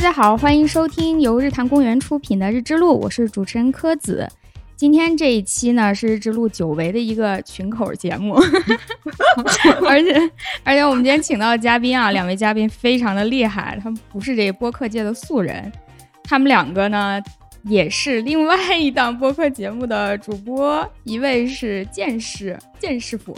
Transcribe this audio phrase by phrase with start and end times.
[0.00, 4.26] 大家好，欢迎收听由日坛公园出品的《日之路》，我是主持人柯子。
[4.74, 8.32] 今天这一期呢是《日之路》久违的一个群口节目，
[9.86, 10.30] 而且
[10.64, 15.70] 而且我们今天请到的嘉宾啊，两位嘉宾非常的厉害，他们不是这个播客界的素人，
[16.24, 17.20] 他们两个呢
[17.64, 23.36] 也是另外一档播客节目的主播，一位是剑师剑师傅，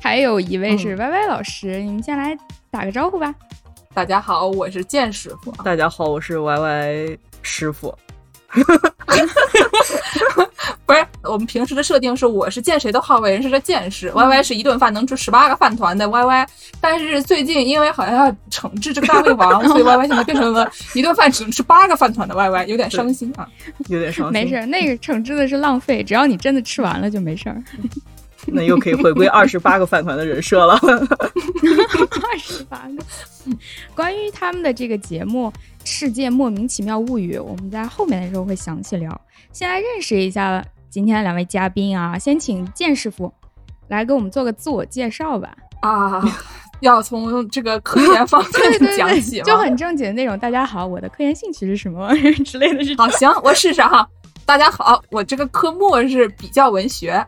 [0.00, 2.34] 还有一位是歪歪老师，你们先来
[2.70, 3.34] 打个招呼吧。
[3.98, 5.50] 大家好，我是剑师傅。
[5.64, 7.92] 大家好，我是 Y Y 师傅。
[10.86, 16.46] 不是，我们平时的设定是我是见谁都好为人师的剑士，Y Y 是一顿饭能吃十八个饭团的 Y Y。
[16.80, 23.48] 但是最近因为好像要惩治这个大胃王， 所以 Y Y 现在变成了一顿饭只能吃八个饭团的 Y Y，有点伤心啊，
[23.88, 24.32] 有点伤心。
[24.32, 27.60] 没事，那个惩治的是浪费，只要你真的吃完了就没事儿。
[28.52, 30.74] 那又可以回归二十八个饭团的人设了。
[32.30, 33.04] 二十八个。
[33.94, 35.50] 关于他们的这个节目
[35.84, 39.20] 《世界莫名其妙物语》，我们在后面的时候会详细聊。
[39.52, 43.32] 先来认识一下今天的两位嘉宾啊，先请剑师傅
[43.88, 45.56] 来给我们做个自我介绍吧。
[45.80, 46.22] 啊，
[46.80, 48.52] 要从这个科研方面
[48.96, 50.38] 讲起，就很正经的那种。
[50.38, 52.12] 大家好，我的科研兴趣是什么
[52.44, 52.84] 之类的。
[52.84, 54.06] 是好，行，我试试哈。
[54.44, 57.24] 大家好，我这个科目是比较文学。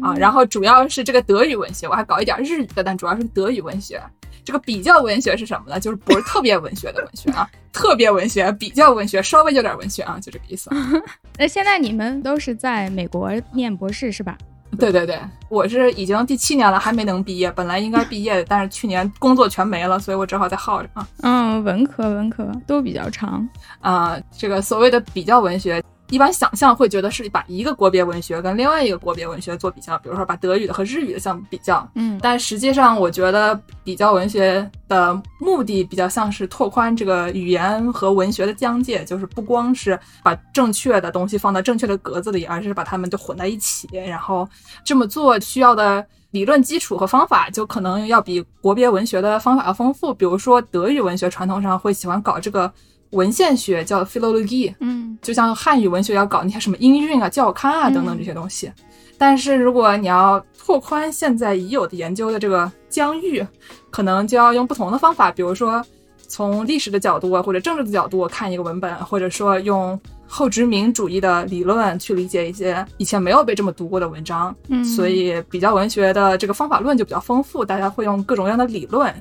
[0.00, 4.00] 啊，然后主要是这个德语文学，我还搞一点日语的，但主要是德语文学。
[4.44, 5.78] 这个比较文学是什么呢？
[5.78, 10.68] 就是不是特别文学的文学啊， 特别文学、比较文学、稍微有点文学啊，就这个意思。
[11.38, 14.36] 那现在你们都是在美国念博士是吧？
[14.78, 15.20] 对对对，
[15.50, 17.52] 我是已经第七年了，还没能毕业。
[17.52, 21.06] 本来应该毕业，但是去年工作全没了，所以我只好再耗着啊。
[21.20, 23.46] 嗯，文科文科都比较长
[23.80, 24.18] 啊。
[24.36, 25.81] 这个所谓的比较文学。
[26.12, 31.88] 一般想象会觉得是把一个国别文学跟另外一个国别文学做比较，比如说把德语的和日语的相比较。
[31.94, 43.88] 嗯，但实际上我觉得比较文学的目的比较像是拓宽这个语言和文学的疆界，就是不光是把正确的东西放到正确的格子里，而是把它们就混在一起。
[43.92, 44.46] 然后
[44.84, 50.12] 这么做需要的理论基础和方法就可能要比国别文学的方法要丰富。
[50.12, 52.70] 比如说德语文学传统上会喜欢搞这个。
[53.12, 58.70] 文献学叫 philology，嗯，就像汉语文学要搞那些什么音韵啊、教刊啊等等这些东西。
[59.16, 63.46] 但是如果你要拓宽现在已有的研究的这个疆域，
[63.90, 65.84] 可能就要用不同的方法，比如说
[66.26, 74.54] 从历史的角度啊，或者政治的角度看一个文本，或者说用后殖民主义的理论去理解一些以前没有被这么读过的文章。
[74.68, 79.14] 嗯，所以比较文学的这个方法论就比较丰富，大家会用各种各样的理论。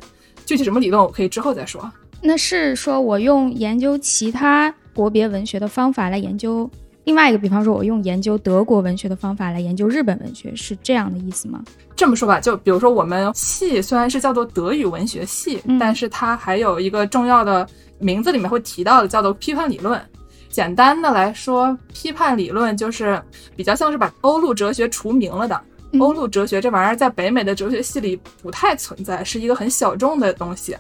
[0.46, 1.91] 具体什么理论，我可以之后再说。
[2.22, 6.70] 那是说，我用研究其他国别文学的方法来研究
[7.04, 11.64] 另外一个，比方说，我用研究德国文学的方法来研究日本文学，是这样的意思吗？
[11.96, 17.68] 这么说吧，就比如说我们系虽然是叫做德语文学系，但是它还有一个重要的
[17.98, 20.00] 名字里面会提到的，叫做批判理论。
[20.48, 23.20] 简单的来说，批判理论就是
[23.56, 25.59] 比较像是把欧陆哲学除名了的。
[26.00, 30.76] 欧陆哲学这玩意儿在北美的哲学系里不太存在，是一个很小众的东西。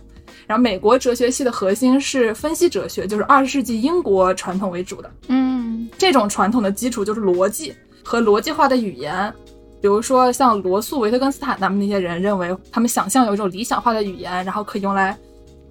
[0.51, 5.09] 然后美国哲学系的核心是分析哲学，就是二十世纪英国传统为主的。
[5.29, 7.73] 嗯，这种传统的基础就是逻辑
[8.03, 9.33] 和逻辑化的语言。
[9.81, 15.13] 比如说像罗素、维特根斯坦他们那些人认为，他们想象有一种理想化的语言，然后可以用来，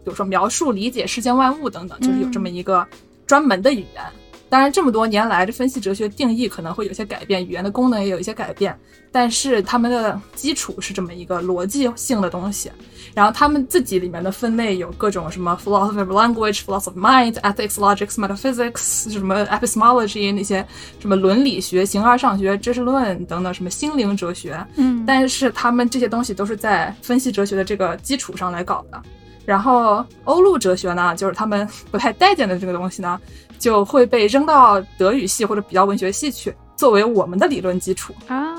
[0.02, 2.86] 比如说描述、理解世间万物等等，就是有这么一个
[3.26, 4.02] 专门的语言。
[4.50, 8.76] 当然，这么多年来，这分析哲学定义可能会有些改变，语言的功能也有一些改变。
[9.12, 12.70] 但是他们的基础是这么一个逻辑性的东西，
[13.14, 20.64] 然后他们自己里面的分类有各种什么 philosophy of language、philosophy of mind、ethics、logics、metaphysics，什么 epistemology 那些
[20.98, 24.64] 什么伦理学、形而上学、知识论等等，什么心灵哲学。
[24.76, 29.00] 嗯，但是他们这些东西都是在分析哲学的这个基础上来搞的。
[29.44, 33.20] 然后欧陆哲学呢，就是他们不太待见的这个东西呢，
[33.60, 36.52] 就会被扔到德语系或者比较文学系去。
[36.74, 38.56] 作为我们的理论基础啊，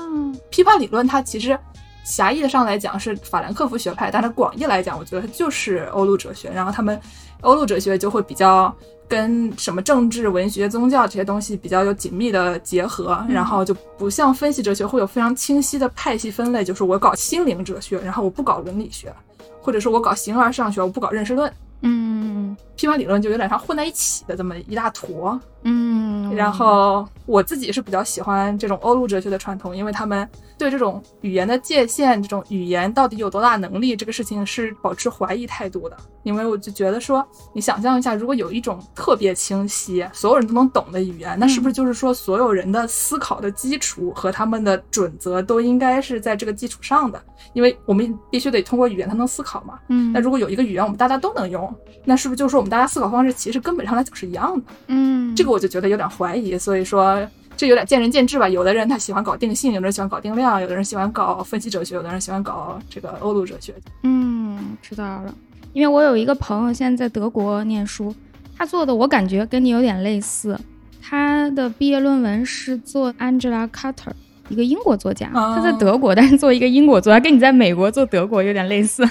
[0.48, 1.58] 批判理论它其实
[2.04, 6.48] 狭义的上来讲是法兰克福学派，但是广义来讲，我觉得它就是欧陆哲学。
[6.48, 6.98] 然后他们
[7.40, 8.72] 欧陆哲学就会比较
[9.08, 19.12] 跟什么政治、文学、宗教这些东西比较有紧密的结合，然后就不像分析哲学会有非常清晰的派系分类，就是我搞心灵哲学，然后我不搞伦理学，
[19.60, 21.52] 或者说我搞形而上学，我不搞认识论。
[21.80, 25.38] 嗯，批判理论就有点像混在一起的这么一大坨。
[25.64, 30.28] 嗯，然后我自己是比较喜欢这种欧陆哲学的传统，因为他们
[30.58, 35.96] 对这种语言的界限、这种语言到底有多大能力这个事情是保持怀疑态度的。
[36.24, 47.22] 因为我就觉得说，你想象一下，如果有一种特别清晰、所有人都能懂的语言，那是不是就是说所有人的思考的基础和他们的准则都应该是在这个基础上的？
[47.52, 49.78] 因为我们必须得通过语言才能思考嘛。
[49.88, 51.72] 嗯，那如果有一个语言我们大家都能用，
[52.04, 54.64] 那是不是就是说我们大家思考方式其实根本上来讲是一样的？
[54.86, 57.20] 嗯，这个我就觉得有点怀疑，所以说
[57.54, 58.48] 这有点见仁见智吧。
[58.48, 63.74] 有的人他喜欢搞定性，有的人喜欢搞定量，有的人喜欢搞分析哲学，有的人喜欢搞这个欧陆哲学。
[64.04, 65.34] 嗯，知道了。
[65.74, 68.14] 因为我有一个朋友现在在德国念书，
[68.56, 70.58] 他做的我感觉跟你有点类似。
[71.02, 74.12] 他的毕业论文是做 Angela Carter，
[74.52, 79.08] 一个英国作家，哦他在德国，但是做一个英国作家，跟你在美国做德国有点类似。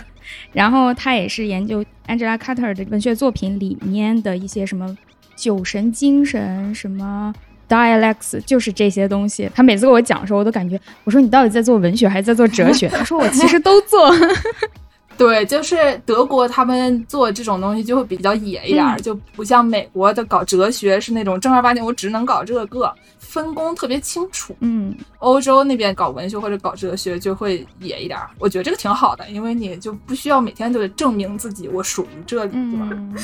[0.53, 4.95] 然后他也是研究 Angela Carter 的文学作品里面的一些什么
[5.35, 7.33] 酒神精神，什么
[7.67, 9.49] dialects，就是这些东西。
[9.55, 12.87] 他每次跟我讲的时候，我都感觉，我说你到底在做文学还是在做哲学？
[12.89, 14.09] 他说我其实都做。
[15.17, 24.55] 对，就是德国他们做这种东西就会比较野一点儿，嗯就不像美国的搞哲学是那种正儿八经，我只能搞这个，分工特别清楚。
[24.61, 32.87] 嗯欧洲那边搞文学或者搞哲学就会野一点儿，我觉得这个挺好的，因为你就不需要每天都得证明自己我属于这里，对吧？
[32.91, 33.15] 嗯，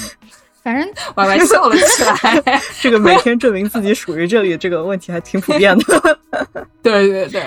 [0.61, 2.61] 反正 歪歪笑了起来。
[2.79, 6.19] 这个每天证明自己属于这里这个问题还挺普遍的。
[6.83, 7.41] 对对对，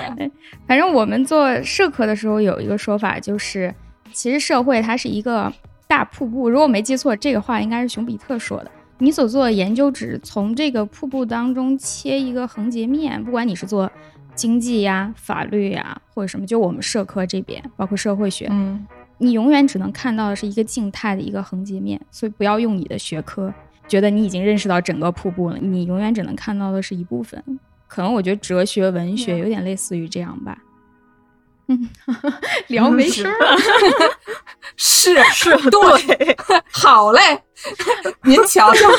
[0.67, 3.73] 反正我们做社科的时候有一个说法，就是
[4.13, 5.51] 其实社会它是一个
[5.87, 6.49] 大瀑布。
[6.49, 8.71] 如果我没记错，这个话应该是熊彼特说的。
[8.99, 13.91] 你所做的研究只从这个瀑布当中切一个横截面，不管你是做
[14.35, 18.85] 经济呀、法律呀，或者什么，就我们社科这边，包括社会学，嗯，
[19.17, 23.51] 你永远只能看到的是一个静态的一个横截面，所以不要用你的学科
[23.87, 27.43] 觉得你已经认识到整个瀑布了，你永远只能看到的是一部分。
[27.87, 30.57] 可能我觉得哲学、文学有点类似于这样吧。
[30.59, 30.70] 嗯，
[32.67, 33.37] 聊没声儿。
[33.39, 33.57] 了。
[34.77, 36.37] 是 是，对，
[36.71, 37.43] 好嘞，
[38.23, 38.89] 您瞧瞧，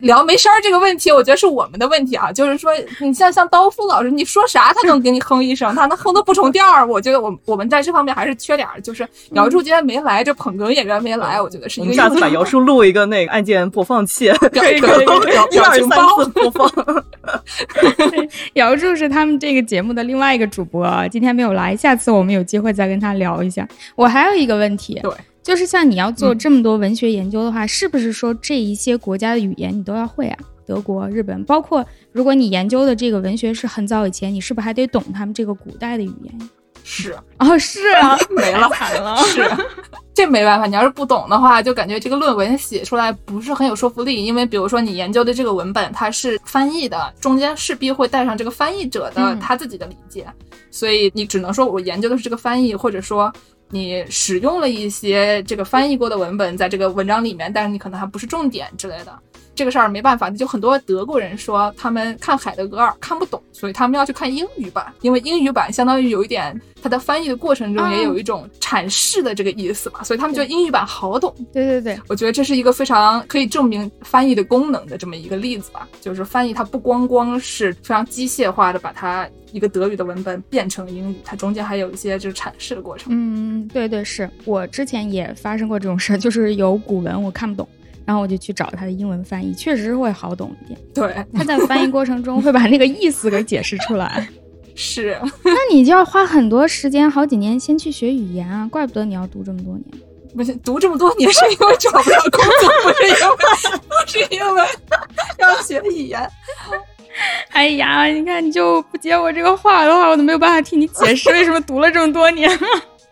[0.00, 2.30] 聊没声儿这个问题，我觉得是我们的问题啊。
[2.32, 6.86] 就是说，你像像刀夫老师，你说啥他能给你哼一声，他能哼的不重调儿。
[6.86, 8.80] 我觉得我我们在这方面还是缺点儿。
[8.80, 15.06] 就是姚柱今天没来，这捧哏演员没来，我觉得是我一个下次把姚叔录一个那个按键播放器，表可以可以
[15.50, 17.04] 一二三表情包四播放。
[18.54, 23.66] 姚柱是他们这个节目的另外一个主播，啊今天没有来，下次我们有机会再跟他聊一下。
[23.94, 30.38] 我还有一个问题，对，就是像你要做嗯这么多文学研究的话，是不是说这一些国家的语言你都要会啊？
[30.66, 36.50] 德国、日本，包括如果你研究的这个文学是很早以前，你是不是还得懂他们这个古代的语言？
[36.84, 38.68] 是哦，是啊， 没了。
[38.74, 39.16] 惨了。
[39.24, 39.50] 是，
[40.14, 40.66] 这没办法。
[40.66, 44.24] 你要是不懂的话，就感觉这个论文写出来不是很有说服力。
[44.24, 50.26] 因为比如说你研究的这个文本，它是翻译的，中间势必会带上这个翻译者的嗯他自己的理解，
[50.70, 53.32] 所以你只能说我研究的是这个翻译，或者说。
[53.70, 59.16] 你使用了一些这个翻译过的文本在这个文章里面，但是你可能还不是重点之类的，
[59.54, 60.30] 这个事儿没办法。
[60.30, 71.34] 就很多德国人说他们看海德格尔看不懂，所以他们要去看英语版，因为英语版相当于有一点它在翻译的过程中也有一种阐释的这个意思嘛，所以他们觉得英语版好懂。
[71.52, 83.12] 对对对，我觉得这是一个非常可以证明翻译的功能的这么一个例子吧，就是翻译它不光光是非常机械化的把它一个德语的文本变成英语，它中间还有一些就是阐释的过程。
[83.14, 87.68] 嗯，对对，是我之前也发生过这种事儿，就是有古文我看不懂，
[88.10, 90.76] 然后我就去找他的英文翻译，确实是会好懂一点。
[90.92, 94.28] 对，他在翻译过程中会把那个意思给解释出来。
[94.74, 100.02] 是，那你就要花很多时间，好几年先去学语言啊，怪不得你要读这么多年。
[100.34, 103.36] 不是读这么多年是因为找不到工作，不是因为
[103.78, 104.62] 不是因为
[105.38, 106.28] 要学语言。
[107.50, 112.50] 哎呀，你看你就不接我这个话的话，我都没有办法替你解释为什么读了这么多年。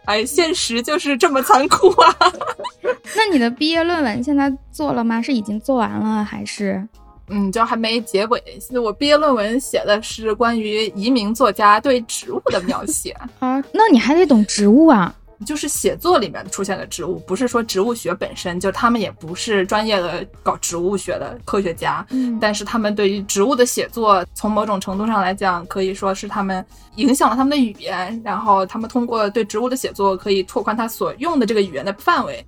[0.08, 2.16] 哎，现实就是这么残酷啊！
[3.14, 5.20] 那你的毕业论文现在做了吗？
[5.20, 6.82] 是已经做完了还是？
[7.28, 8.42] 嗯，就还没结尾。
[8.82, 15.14] 我毕业论文写的是关于移民作家对植物的描写， 啊，那你还得懂植物啊。
[15.46, 26.64] 就是写作里面出现的植物，不是说植物学本身，就他们也不是专业的搞植物学的科学家，嗯但是他们对于植物的写作，从某种程度上来讲，可以说是他们
[26.96, 32.44] 影响了他们的语言，然后他们通过对植物的写作，可以拓宽他所用的这个语言的范围。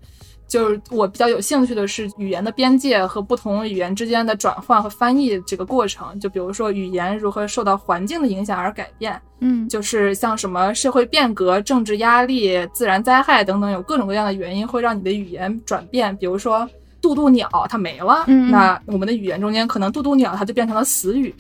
[0.51, 6.19] 就是我比较有兴趣的是语言的边界和不同语言之间的转换和翻译这个过程。
[6.19, 16.15] 就比如说语言如何受到环境的影响而改变，嗯就是像什么社会变革、政治压力、自然灾害等等，有各种各样的原因会让你的语言转变。
[16.17, 16.69] 比如说
[17.01, 21.33] 渡渡鸟它没了，嗯那我们的语言中间可能渡渡鸟它就变成了死语。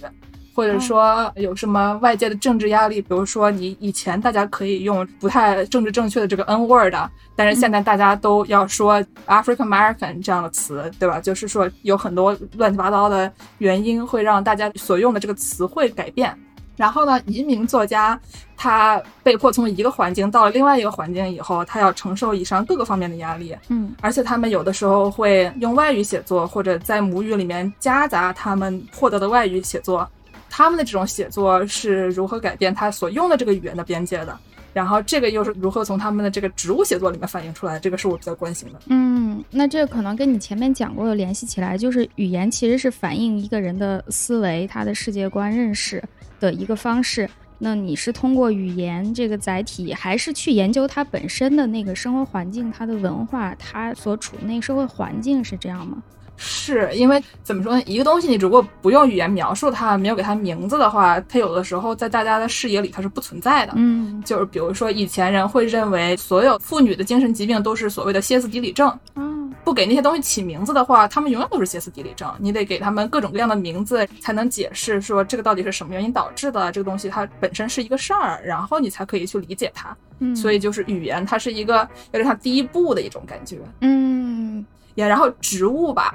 [0.54, 6.94] 或者说有什么外界的政治压力，比如说你以前大家可以用不太政治正确的这个 N word，
[7.36, 11.20] 但是现在大家都要说 African American 这样的词，对吧？
[11.20, 16.36] 就是说有很多乱七八糟的原因会让大家所用的这个词汇改变。
[16.76, 18.18] 然后呢，移民作家
[18.56, 30.08] 他被迫从一个环境到了另外一个环境以后，他要承受以上各个方面的压力，嗯而且他们有的时候会用外语写作，或者在母语里面夹杂他们获得的外语写作。
[30.50, 34.38] 他们的这种写作是如何改变他所用的这个语言的边界的？
[34.72, 37.78] 然后这个又是如何从他们的这个植物写作里面反映出来？
[37.78, 38.78] 这个是我比较关心的。
[38.86, 46.02] 嗯，那这可能跟你前面讲过的联系起来，就是语言其实是反映一个人的思维、他的世界观认识
[46.38, 47.28] 的一个方式。
[47.58, 56.02] 那你是通过语言这个载体，还是去研究它本身的那个生活环境、它的文化、它所处的那个社会环境是这样吗？
[56.42, 57.82] 是因为怎么说呢？
[57.84, 63.74] 一个东西你如果不用语言描述它，没有给它名字的话，它有的时候在大家的视野里它是不存在的。
[63.76, 72.32] 嗯就是比如说，以前人会认为所有妇女的精神疾病都是所谓的歇斯底里症，嗯不给那些东西起名字的话，他们永远都是歇斯底里症。
[72.38, 76.72] 你得给他们各种各样的名字，才能解释说这个到底是什么原因导致的。
[76.72, 79.94] 这个东西它本身是一个事儿，然后你才可以去理解它。
[80.20, 83.58] 嗯，所以就是语言，它是一个有点像第一步的一种感觉。
[83.82, 86.12] 嗯也然后植物吧，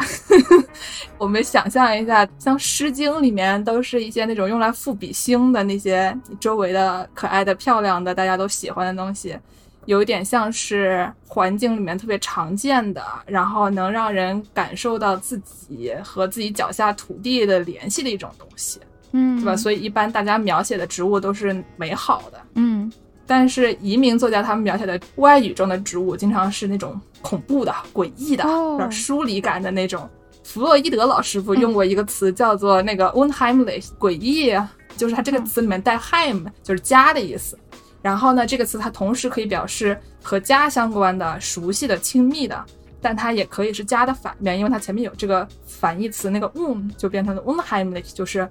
[1.17, 9.37] 我们想象一下，像《诗经》里面都是一些那种用来赋比兴的那些周围的可爱的、漂亮的，大家都喜欢的东西，
[9.85, 18.79] 有一点像是环境里面特别常见的，然后能让人感受到自己和自己脚下土地的联系的一种东西，
[19.13, 19.55] 嗯，对吧？
[19.55, 22.91] 所以一般大家描写的植物都是美好的，嗯
[23.27, 30.07] 但是移民作家他们描写的外语中的植物，经常是那种恐怖的、诡异的、哦有点疏离感的那种。
[30.43, 34.55] 弗洛伊德老师傅用过一个词叫做那个 unheimlich，诡异，
[34.95, 37.57] 就是它这个词里面带 heim，就是家的意思。
[38.01, 42.63] 然后呢，这个词它同时可以表示和家相关的、熟悉的、亲密的，
[43.01, 48.47] 但它也可以是家的反面，因为它前面有这个反义词，那个 un 就变成了 unheimlich，就是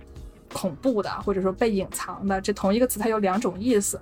[0.52, 2.40] 恐怖的或者说被隐藏的。
[2.40, 4.00] 这同一个词它有两种意思。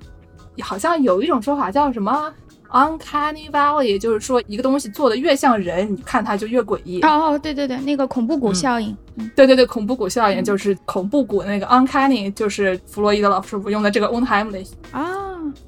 [0.60, 2.32] 好像有一种说法叫什么
[2.70, 7.00] uncanny valley，就是说一个东西做的越像人，你看它就越诡异。
[7.02, 14.70] 哦哦，对对对，那个恐怖谷效应，嗯对对对，恐怖谷效应就是恐怖谷那个 uncanny，就是弗洛伊德老师傅用的这个 unheimlich。
[14.90, 15.21] 啊，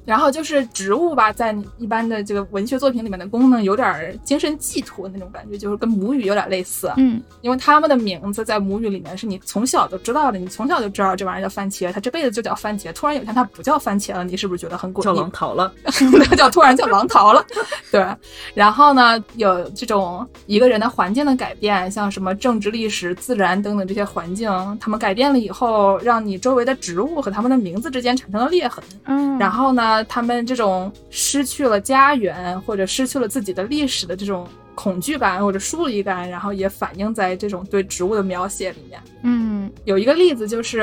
[0.05, 6.91] 然后就是植物吧，在你一般的这个文学作品里面的功能有点儿精神寄托那种感觉，就是跟母语有点类似。
[6.97, 12.91] 嗯因为它们的名字在母语里面是你从小就知道的，你从小就知道这玩意儿叫番茄，它这辈子就叫番茄。
[12.93, 15.03] 突然有一天它不叫番茄了，你是不是觉得很诡异？
[15.03, 15.71] 叫狼桃了。
[16.29, 17.45] 它叫突然叫狼桃了，
[17.91, 18.05] 对。
[18.53, 24.49] 然后呢，有这种一个人的环境的改变，像什么政治、历史、自然等等这些环境，
[24.79, 28.83] 他们改变了以后，让你周围的植物和它们的名字之间产生了裂痕。
[29.05, 38.99] 嗯，然后呢，他们这种失去了家园或者失去了自己的历史的这种恐惧感或者疏离感，然后也反映在这种对植物的描写里面。
[39.23, 40.81] 嗯有一个例子就是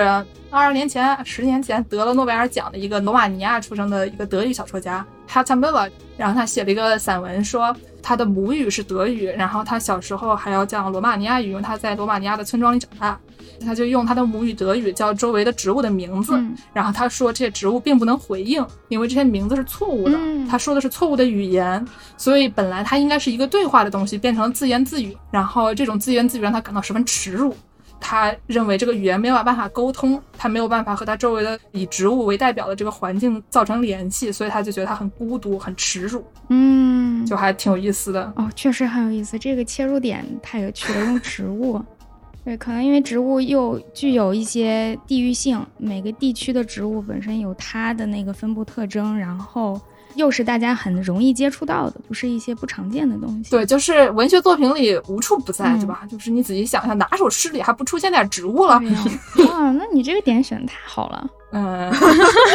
[0.50, 13.18] 二十年前、十年前得了诺贝尔奖的一个罗马尼亚出生的一个德语小说家 h a t a m i l l a 然后他写了一个散文，说他的母语是德语，然后他小时候还要讲罗马尼亚语，因为他在罗马尼亚的村庄里长大，
[13.64, 16.54] 他就用他的母语德语叫周围的植物的名字，嗯。
[16.74, 20.46] 然后他说这些植物并不能回应，因为这些名字是错误的，嗯。
[20.46, 21.82] 他说的是错误的语言，
[22.18, 27.56] 所以本来它应该是一个对话的东西，变成了自言自语，然后这种自言自语让他感到十分耻辱。
[28.02, 38.30] 他认为这个语言没有办法沟通，他没有办法和他周围的以植物为代表的这个环境造成联系，所以他就觉得他很孤独、很耻辱，嗯，就还挺有意思的。
[38.36, 41.80] 哦，确实很有意思，这个切入点太有趣了，用植物。
[42.44, 49.80] 对，可能因为植物又具有一些地域性，每个地区的植物本身有它的那个分布特征，然后
[50.14, 53.50] 又是大家很容易接触到的，不是一些不常见的东西。
[53.50, 56.02] 对，就是文学作品里无处不在，嗯对吧？
[56.10, 58.78] 就是你仔细想想，哪首诗里还不出现点植物了？
[58.80, 59.04] 对呀，
[59.50, 61.28] 哇， 那你这个点选的太好了。
[61.52, 61.92] 嗯，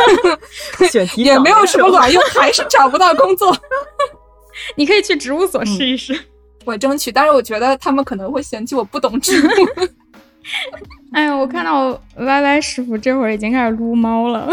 [0.89, 3.55] 选题也没有什么卵用，还是找不到工作。
[4.75, 6.19] 你可以去植物所试一试。
[6.65, 9.51] 我争取，但是我觉得他们可能会嫌弃我不懂植物。
[11.13, 14.47] 哎呀，我看到 Y Y 师傅这会儿已经开始撸猫了，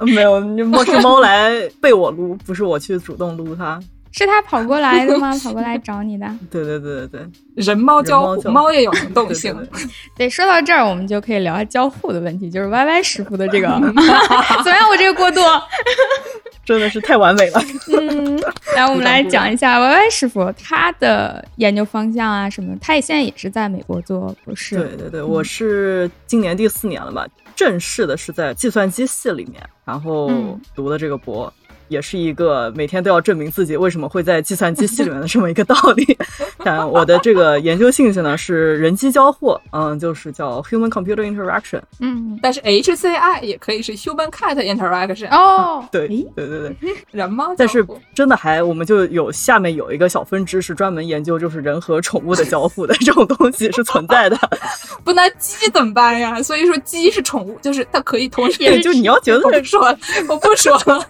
[0.00, 3.78] 没有，莫是猫来被我撸，不是我去主动撸它。
[4.14, 5.32] 是他跑过来的吗？
[5.42, 6.26] 跑过来找你的？
[6.50, 9.56] 对对对对对，人猫交互，猫猫也有能动对性。
[9.56, 14.88] 对对对，说到这儿，我们就可以聊下交互的问题，就是 Y Y 师傅的这个 怎么样？
[14.90, 15.40] 我这个过渡，
[16.64, 17.60] 真的是太完美了。
[17.92, 18.40] 嗯，
[18.76, 24.76] 来我们来讲一下 Y Y 师傅他的研究方向啊什么，他也现在也是在美国做博士。
[24.76, 27.26] 对对对，我是今年第四年了吧，
[27.56, 30.30] 正式的是在计算机系里面，然后
[30.74, 31.52] 读的这个博。
[31.92, 36.18] 也是一个每天都要证明自己为什么会在计算机系里面的这么一个道理。
[36.64, 41.80] 但我的这个研究兴趣呢是人机交互，嗯，就是叫 human computer interaction。
[42.00, 45.28] 嗯，但是 HCI 也可以是 human cat interaction。
[45.30, 47.48] 哦，对对对对， 人吗？
[47.58, 54.38] 但是真的还我们就有下面有一个小分支是专门研究就是人和宠物的交互的这种东西是存在的。
[55.04, 56.42] 不那鸡怎么办呀？
[56.42, 58.80] 所以说鸡是宠物，就是它可以同时。
[58.82, 61.04] 就你要觉得我不说，我不说了。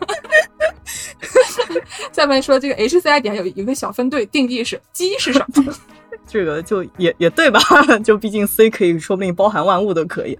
[2.13, 5.73] 下面说这个 HCI 底下有一个小分队，定义是鸡是什么？
[6.27, 7.61] 这个就也也对吧？
[8.05, 10.39] 就毕竟 C 可以说不定包含万物都可以，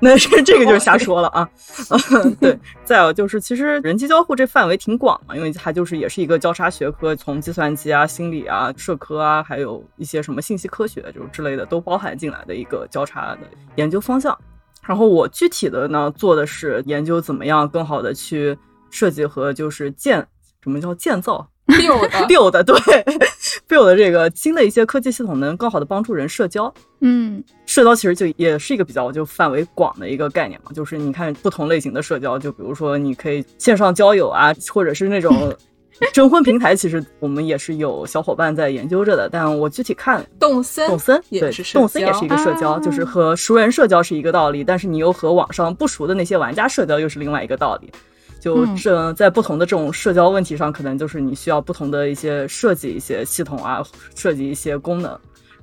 [0.00, 1.48] 那这这个就是瞎说了啊。
[2.40, 13.40] 对，再有就是，其实人机交互这范围挺广嘛，因为它就是也是一个交叉学科，从计算机啊、心理啊、社科啊，还有一些什么信息科学就之类的都包含进来的一个交叉的
[13.76, 14.36] 研究方向。
[14.82, 18.58] 然后我具体的呢做的是研究怎么样更好的去。
[18.90, 20.26] 设计和就是建，
[20.62, 22.74] 什么叫建造？build，build， 对
[23.68, 26.72] ，build 这个新的一些科技系统能更好的帮助人社交。
[27.00, 35.56] 嗯，社交其实就也是一个比较就范围广的一个概念嘛，就是你看不同类型的社交，就比如说你可以线上交友啊，或者是那种
[36.12, 39.28] 征婚平台，其实我们也是有小伙伴在研究着的。
[39.28, 47.92] 但我具体看，动森，动森也是动森也是一个社交，就是和熟人社交是一个道理，但是你又和网上不熟的那些玩家社交又是另外一个道理。
[48.40, 53.82] 就这在不同的这种社交问题上，可能就是你需要不同的一些设计一些系统啊，
[54.16, 55.16] 设计一些功能。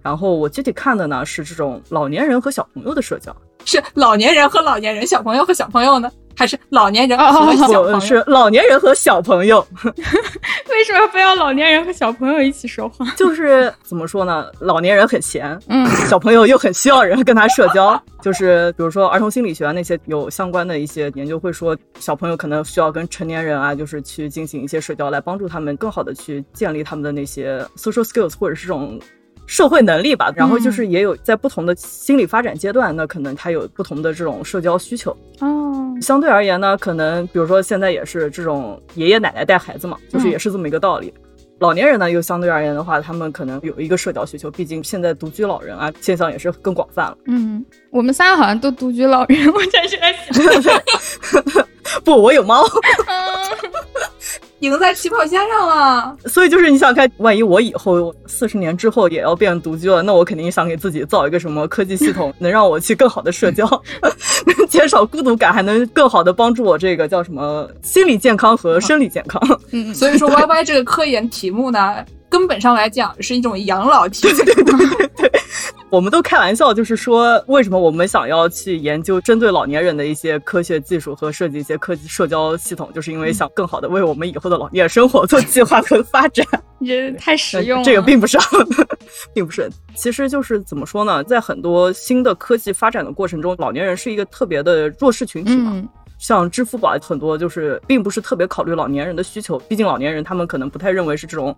[0.03, 7.99] 然后我具体看的呢是这种老年人和小朋友的社交，是老年人和老年人，小朋友和小朋友呢，还是老年人和小朋友？
[7.99, 9.65] 是老年人和小朋友。
[9.83, 13.03] 为什么非要老年人和小朋友一起说话？
[13.15, 14.45] 就是怎么说呢？
[14.59, 17.99] 老年人很闲，嗯，小朋友又很需要人跟他社交。
[18.21, 28.99] 就是比如说儿童心理学那些有相关的一些研究会说，小朋友可能需要跟成年人啊，就是去进行一些社交，来帮助他们更好的去建立他们的那些 social skills 或者是这种
[29.47, 30.31] 社会能力吧。
[30.35, 35.17] 然后就是也有在不同的心理发展阶段，那可能他有不同的这种社交需求。
[35.39, 41.11] 哦，相对而言呢，可能比如说现在也是这种爷爷奶奶带孩子嘛，就是也是这么一个道理。
[41.59, 47.17] 老年人呢，又相对而言的话，他们可能有一个社交需求，毕竟现在独居老人啊，现象也是更广泛了。
[47.25, 50.79] 嗯，我们仨好像都独居老人，我真是 在想，
[52.05, 52.63] 不，我有猫。
[54.59, 63.65] 赢在起跑线上了，所以就是你想看，万一我以后四十年之后也要变独居了，那我肯定想给自己造一个什么科技系统，能让我去更好的社交，
[64.01, 69.39] 能减少孤独感，还能更好的帮助我这个叫什么心理健康和生理健康。
[69.71, 74.21] 嗯，所以说 Y Y 这个科研题目呢，根本上来讲是一种养老题。
[74.23, 75.31] 对 对对对对。
[75.89, 86.45] 我们都开玩笑，就是说，为什么我们想要去研究针对老年人的一些科学技术和设计一些科技社交系统，就是因为想更好的为我们以后的老年生活做计划和发展。
[86.85, 87.85] 这太实用了。
[87.85, 88.37] 这个并不是，
[89.33, 89.69] 并不是。
[89.95, 95.81] 其实就是怎么说呢，在很多新的科技发展的过程中，老年人是一个特别的弱势群体嘛。
[96.19, 101.55] 像支付宝很多就是并不是特别考虑老年人的需求，毕竟老年人他们可能不太认为是这种。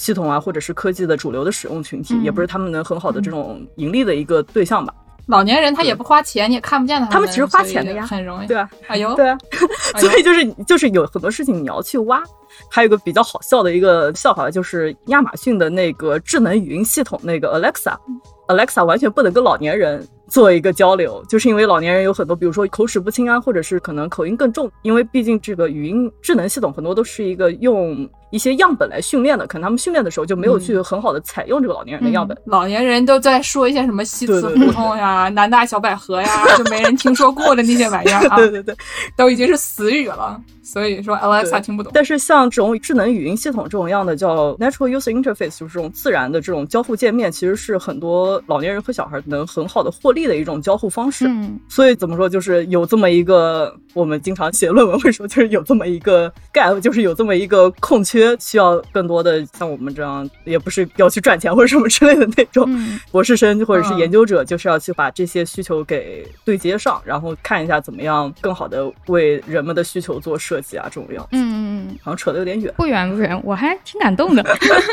[0.00, 4.94] 系统啊，或者是科技的主流的使用群体，也不是他们能很好的这种盈利的一个对象吧。
[5.26, 7.12] 老年人他也不花钱，你也看不见他们。
[7.12, 8.46] 他们其实花钱的呀，很容易。
[8.46, 9.36] 对啊，哎呦，对啊，
[10.00, 12.22] 所以就是就是有很多事情你要去挖。
[12.70, 28.08] 还有一个比较好笑的一个笑话，就是亚马逊的那个智能语音系统那个 Alexa，Alexa 完全不能跟老年人做一个交流，就是因为老年人有很多，比如说口齿不清啊，或者是可能口音更重，因为毕竟这个语音智能系统很多都是一个用。
[28.30, 32.36] 一些样本来训练的，可能他们训练的时候就没有去很好的采用这个老年人的样本。
[32.44, 38.36] 老年人都在说一些什么西祠胡同呀、南大小百合呀，就没人听说过的那些玩意儿啊。
[38.36, 38.74] 对对对，
[39.16, 40.40] 都已经是死语了。
[40.62, 41.90] 所以说 Alexa 听不懂。
[41.92, 51.26] 但是像这种智能语音系统这种样的叫 Natural User Interface，就是这种自然的这种交互界面，其实是很多老年人和小孩能很好的获利的一种交互方式。
[51.26, 51.58] 嗯。
[51.68, 58.19] 所以怎么说，就是有这么一个，我们经常写论文会说，就是有这么一个 gap，就是有这么一个空缺。
[58.38, 62.68] 需要更多的像我们这样，也不是要去赚钱或者什么之类的那种
[63.10, 71.28] 博士生或者是研究者，就是要去把这些需求给对接上，然后看一下怎么样更好的为人们的需求做设计啊，这种样子。
[71.32, 72.72] 嗯嗯嗯，好像扯得有点远。
[72.76, 74.44] 不远不远，我还挺感动的，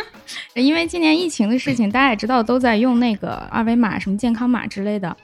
[0.53, 5.15] 因为今年疫情的事情，大家也知道都在用那个二维码、什么健康码之类的。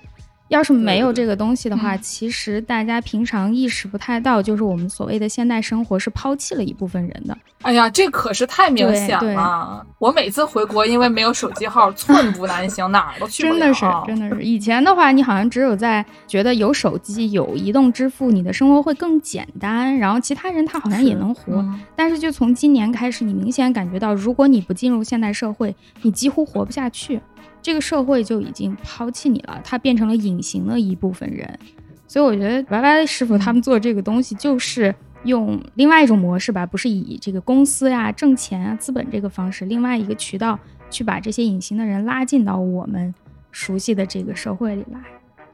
[0.53, 7.35] 要是没有这个东西的话，嗯其实大家平常意识不太到，就是我们所谓的现代生活是抛弃了一部分人的。
[7.63, 9.85] 哎呀，这可是太明显了！
[9.97, 13.59] 我每次回国，因为没有手机号，寸步难行， 哪儿都去不了。
[13.59, 14.43] 真的是，真的是。
[14.43, 21.53] 以前的话，你好像只有在觉得有手机、有移动支付，你的生活会更简单，然后其他人他好像也能活。
[21.53, 27.19] 嗯但是就从今年开始，你明显感觉到，如果你不进入现代社会，你几乎活不下去。
[27.63, 31.57] 这个社会就已经抛弃你了，他变成了隐形的一部分人。
[32.05, 40.59] 所以我觉得 Y Y 师傅他们做这个东西，就是用另外一种模式吧，不是以这个公司呀、挣钱啊、资本这个方式，另外一个渠道
[40.91, 43.15] 去把这些隐形的人拉进到我们
[43.51, 44.99] 熟悉的这个社会里来，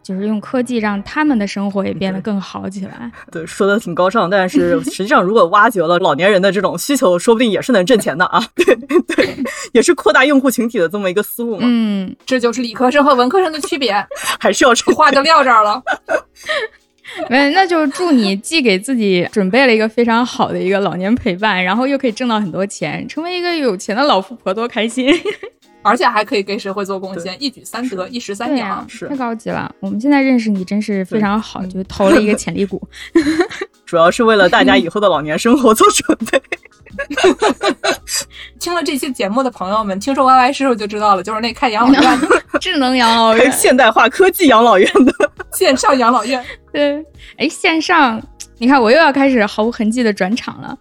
[0.09, 3.11] 就是用科技让他们的生活也变得更好起来。
[3.31, 8.43] 对，说的挺高尚，但是 实际上如果挖掘了老年人的这种需求，说不定也是能挣钱的啊。
[8.55, 8.75] 对
[9.15, 9.35] 对，
[9.71, 13.93] 也是扩大用户群体的这么一个思路嘛，嗯，这就是理科生和文科生的区别。
[14.39, 15.79] 还是要挣话就撂这儿了。
[17.29, 25.13] 没，那就祝你既给自己准备了一个非常好的一个老年陪伴，然后又可以挣到很多钱，成为一个有钱的老富婆，多开心！
[25.81, 28.85] 而且还可以给社会做贡献，一举三得，一石三鸟。
[29.07, 29.73] 太高级了。
[29.79, 32.81] 我们现在认识你真是非常好，就投了一个潜力股。
[33.85, 36.41] 主要是为了大家以后的老年生活做准备。
[38.59, 45.13] 听了这期节目的朋友们，听说 Y Y 师傅就知道了，就是那开养老院的智能养老院， 现代化科技养老院的，
[45.53, 46.43] 线上养老院。
[46.73, 47.03] 对，
[47.37, 48.21] 哎，线上，
[48.57, 50.77] 你看我又要开始毫无痕迹的转场了。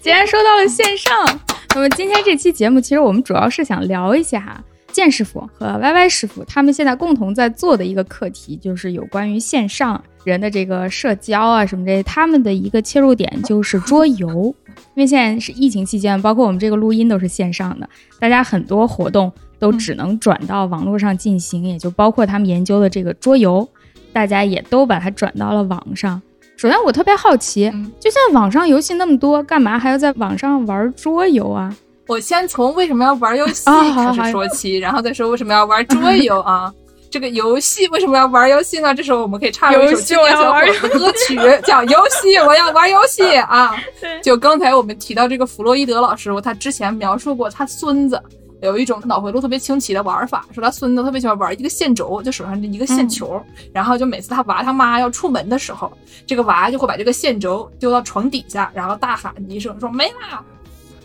[0.00, 1.40] 既然说到了线上，
[1.72, 14.54] 那么今天这期节目，其实我们主要是想聊一下建师傅和 Y Y 师傅他们现在共同在做的一个课题，就是有关于线上人的这个社交啊什么这些，他们的一个切入点就是桌游。
[14.94, 23.66] 因为现在是疫情期间，包括我们这个录音都是线上的，大家很多活动都只能转到网络上进行，也就包括他们研究的这个桌游。
[24.12, 26.20] 大家也都把它转到了网上。
[26.60, 31.74] 首先，我特别好奇，嗯就现在网上游戏那么多，干嘛还要在网上玩桌游啊？
[32.06, 36.70] 我先从为什么要玩游戏开始说起，然后再说为什么要玩桌游啊。
[37.10, 38.94] 这个游戏为什么要玩游戏呢？
[38.94, 43.74] 这时候我们可以插入一首游戏青年小伙子的歌曲，叫《游戏我要玩游戏 》啊。
[44.22, 48.22] 就刚才我们提到这个弗洛伊德老师，他之前描述过他孙子
[48.62, 53.42] 有一种脑回路特别清奇的玩法，说他孙子特别喜欢玩一个线轴，就手上这一个线球，
[53.72, 55.90] 然后就每次他娃他妈要出门的时候，
[56.26, 60.42] 这个娃就会把这个线轴丢到床底下，然后大喊一声说没啦，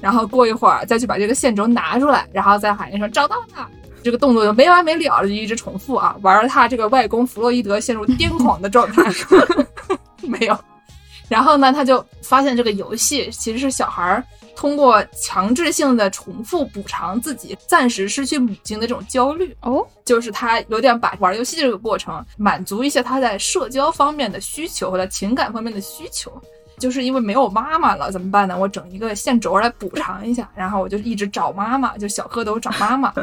[0.02, 3.70] 然后过一会儿再去把这个线轴拿出来，然后再喊一声找到了。
[4.04, 9.02] 这个动作就没完没了的就一直重复啊，玩儿他这个外公弗洛伊德陷入癫狂的状态，
[10.28, 10.56] 没有。
[11.28, 14.24] 然后呢，他就发现这个游戏其实是小孩儿
[14.56, 26.32] 通过强制性的重复补偿自己暂时失去母亲的这种焦虑，哦，就是他有点把玩游戏这个过程满足一些他在社交方面的需求和在情感方面的需求。
[26.78, 28.58] 就是因为没有妈妈了，怎么办呢？
[28.60, 33.14] 我整一个线轴来补偿一下，然后我就一直找妈妈，就小蝌蚪找妈妈。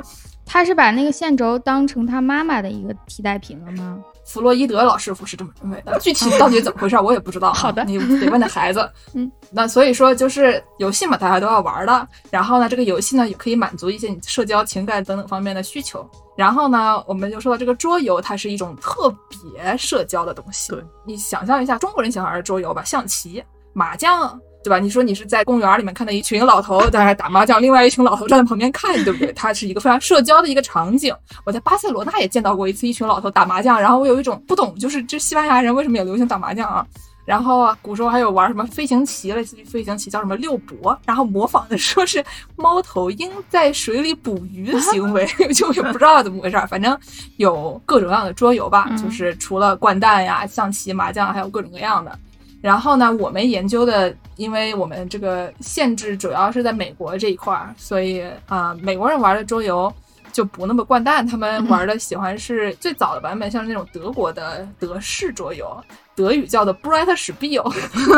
[0.52, 3.98] 他是把那个线轴当成他妈妈的一个替代品了吗？
[4.26, 7.54] 弗洛伊德老师傅是这么认为的， 具体到底怎么回事我也不知道 啊。
[7.54, 8.86] 好的你得问他孩子。
[9.14, 12.06] 嗯，那所以说就是游戏嘛，大家都要玩的。
[12.30, 16.06] 然后呢，这个游戏呢也可以满足一些你社交、情感等等方面的需求。
[16.36, 20.70] 然后呢，我们就说到这个桌游，它是一种特别社交的东西。
[20.70, 24.38] 对，你想象一下，中国人喜欢玩的桌游吧，象棋、麻将。
[24.62, 24.78] 对吧？
[24.78, 29.32] 你说你是在公园里面看到一群老头在那打麻将，另外一群老头站在旁边看，对不对？
[29.32, 31.14] 它是一个非常社交的一个场景。
[31.44, 36.86] 我在巴塞罗那也见到过一次，一群老头打麻将，然后我有一种不懂，就是这西班牙人为什么也流行打麻将啊？
[37.24, 42.22] 然后啊，古时候还有玩什么飞行棋，类似于飞行棋叫什么六博，然后模仿的说是
[42.56, 46.98] 猫头鹰在水里捕鱼的行为， 就也不知道怎么回事儿，反正
[47.36, 52.18] 有各种各样的桌游吧，嗯就是除了掼蛋呀、象棋、麻将，还有各种各样的。
[52.62, 59.92] 然后呢，我们研究的，因为我们这个限制主要是在美国这一块儿，所以啊、呃美国人玩的桌游
[60.32, 65.76] 就不那么掼蛋，他们玩的喜欢是最早的版本，像是那种德国的德式桌游，
[66.14, 67.68] 德语叫做 Bright Spiel，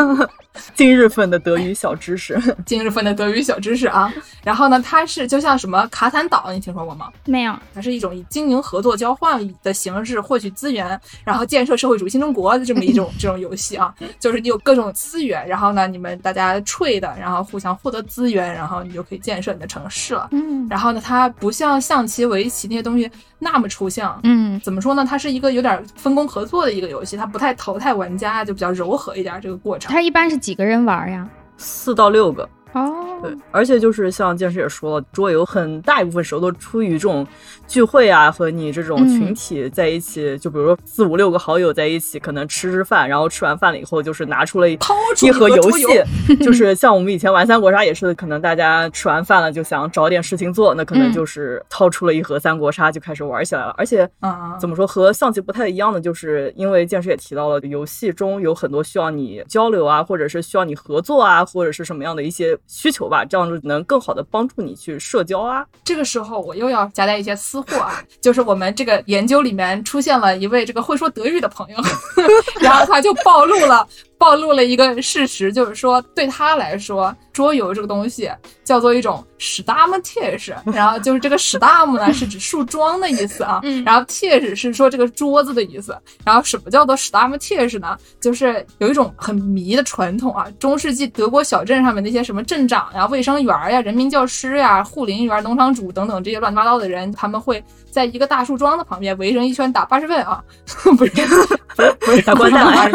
[0.73, 4.11] 今日份的德语小知识， 今日份的德语小知识啊。
[4.43, 7.09] 然后呢，它是就像什么卡坦岛，你听说过吗？
[7.25, 20.29] 没有，它是一种以经营合作交换的形式获取资源，然后建设社会主义新中国的这么一种 这种游戏啊，就是你有各种资源，然后呢，你们大家 trade，然后互相获得资源，然后你就可以建设你的城市了。
[20.31, 24.19] 嗯然后呢，它不像象棋、围棋那些东西那么抽象。
[24.23, 25.05] 嗯怎么说呢？
[25.07, 29.91] 它是一个有点分工合作的一个游戏，它不太淘汰玩家，就比较柔和一点这个过程。
[29.91, 31.27] 它一般是几个人玩呀？
[31.57, 37.25] 四到六个，哦，对，而且就是像剑师也说了，桌游很大一部分时候都出于这种
[37.67, 44.77] 聚会啊，和你这种群体在一起，就比如说四五六个好友在一起，可能吃吃饭，然后吃完饭了以后，就是拿出了一
[45.21, 45.85] 一盒游戏，
[46.43, 53.73] 就 是像我们以前玩三国杀也是，可能大家吃完饭了就想找点事情做，那可能就是掏出了一盒三国杀就开始玩起来了。
[53.77, 54.09] 而且，
[54.59, 65.65] 怎么说和象棋不太一样的，就是因为剑师也提到了，游戏中有很多需要你交流啊，或者是需要你合作啊，或者是什么样的一些需求吧，这样子能更好的帮助你去社交啊。
[65.83, 71.77] 这个时候我又要夹带一些私私货啊， 就是我们这个研究里面出现了一位这个会说德语的朋友，
[72.59, 73.87] 然后他就暴露了。
[74.17, 78.29] 暴露了一个事实，就是说对他来说，桌游这个东西
[78.63, 83.43] 叫做一种 Stammtisch， 然后就是这个 Stamm 呢是指树桩的意思。
[83.43, 87.97] 啊， 然后 Tisch 是说这个桌子的意思，然后什么叫做 Stammtisch 呢？
[88.21, 97.63] 就是有一种很迷的传统啊，中世纪德国小镇上面那些什么镇长呀、卫生员呀、人民教师呀、护林员、农场主等等这些乱七八糟的人，他们会
[97.95, 100.43] 在一个大树桩的旁边围成一圈打八十分啊，
[100.97, 101.11] 不是
[102.01, 102.91] 不是打掼蛋，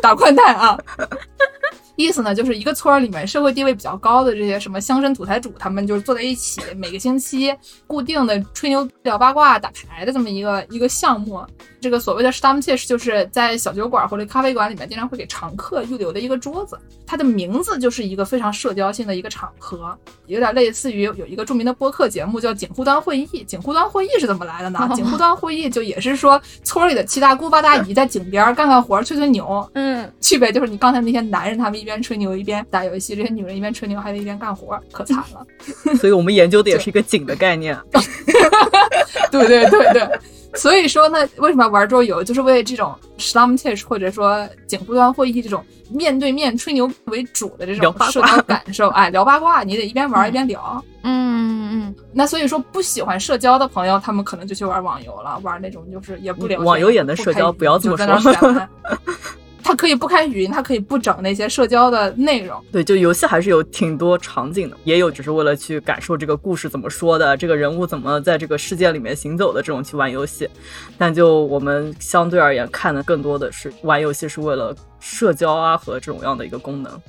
[0.00, 0.56] 打掼蛋。
[0.56, 0.78] 啊，
[2.00, 7.54] 意思呢，就是一个村儿里面社会地位比较高的这些什么乡绅土财主，他们就是坐在一起，每个星期
[7.86, 11.44] 固定的吹牛聊八卦、打牌的这么一个一个项目。
[11.80, 23.42] 这个所谓的 Stammtisch 就是在小酒馆或者咖啡馆里面经常会给常客预留的一个桌子，它的名字就是一个非常社交性的一个场合，有点类似于有一个著名的播客节目叫警护端会议。
[23.46, 24.90] 警护端会议是怎么来的呢？
[24.94, 35.46] 警护端会议就也是说村里的七大姑八大姨在井边干干活、吹吹牛，嗯，区别就是你刚才那些男人他们一边吹牛一边打游戏，这些女人一边吹牛还得一边干活，可惨了。
[35.96, 37.74] 所以我们研究的也是一个井的概念。
[39.32, 40.20] 对对对对。
[40.54, 42.22] 所以说呢，为什么要玩桌游？
[42.24, 48.88] 就是为这种 Stammtisch 或者说景湖端会议这种面对面吹牛为主的这种社交感受。
[48.88, 50.84] 哎，聊八卦，你得一边玩一边聊。
[51.04, 51.94] 嗯嗯。
[52.12, 56.60] 那所以说，不喜欢社交的朋友，他们可能就去玩网游了，玩那种就是也不聊。
[56.60, 58.68] 网游也能社交，不要这么说。
[59.70, 62.60] 它可以不开语音，它可以不整那些社交的内容。
[62.72, 70.50] 对，就游戏还是有挺多场景的，也有只是为了去感受这个故事怎么说的，这个人物怎么在这个世界里面行走的这种去玩游戏。
[70.98, 77.00] 但就我们相对而言看的更多的是玩游戏是为了社交啊和这种样的一个功能。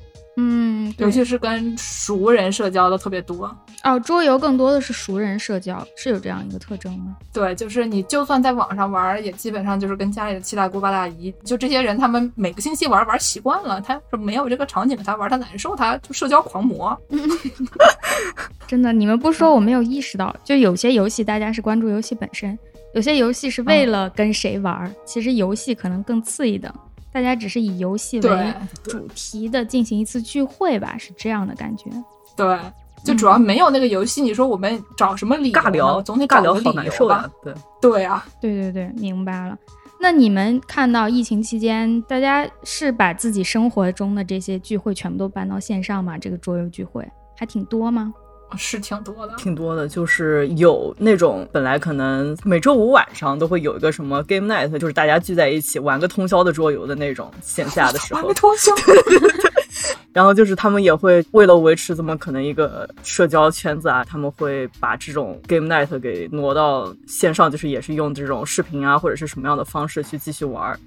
[0.98, 4.00] 嗯，尤其是跟熟人社交的特别多哦。
[4.00, 7.16] 桌游更多的是熟人社交，是有这样一个特征吗？
[7.34, 17.00] 对，就是你就算在网上玩，也基本上就是跟家里的七大姑八大姨，就这些人，他们每个星期玩玩习惯了，他是没有这个场景，他玩他难受，他就社交狂魔。
[18.68, 22.58] 真的，你们不说我没有意识到，就有些游戏大家是关注游戏本身，
[22.94, 26.74] 有些游戏是为了跟谁玩，其实游戏可能更次一等。
[27.12, 31.90] 大家只是以游戏为主题的进行一次聚会吧，是这样的感觉。
[32.36, 32.58] 对，
[33.04, 35.60] 就主要没有那个游戏，你说我们找什么理由？
[35.60, 37.30] 尬聊，总得尬聊好难受吧？
[37.44, 39.58] 对，对啊，对对对，明白了。
[40.00, 46.18] 那你们看到疫情期间，大家是把自己生活中的这些聚会全部都搬到线上吗？
[46.18, 48.14] 这个桌游聚会还挺多吗？
[48.58, 58.72] 是挺多的，挺多的，就是有那种本来可能每周五晚上都会有一个什么 game night，就是大家聚在一起玩个通宵的桌游的那种线下的时候，玩个通宵。
[60.14, 70.78] 然后就是他们也会为了维持这么可能一个社交圈子啊，他们会把这种 game night 给挪到线上，就是也是用这种视频啊或者是什么样的方式去继续玩。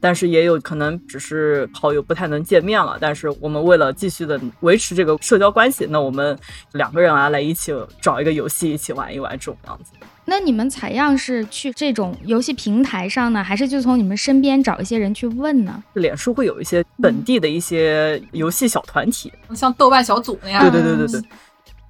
[0.00, 6.36] 但是也有可能只是好友不太能见面了，但是我们为了继续的维持这个社交关系，那我们
[6.72, 9.92] 两个人啊来一起找一个游戏一起玩一玩这种样子。
[10.24, 15.82] 那你们采样是去这种游戏平台上呢，还是就从你们身边找一些人去问呢？
[15.94, 20.62] 脸书会有一些本地的一些游戏小团体，像豆瓣小组那样。
[20.62, 21.28] 对对对对对。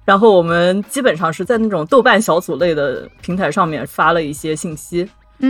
[0.03, 5.07] 然后我们基本上是在那种豆瓣小组类的平台上面发了一些信息。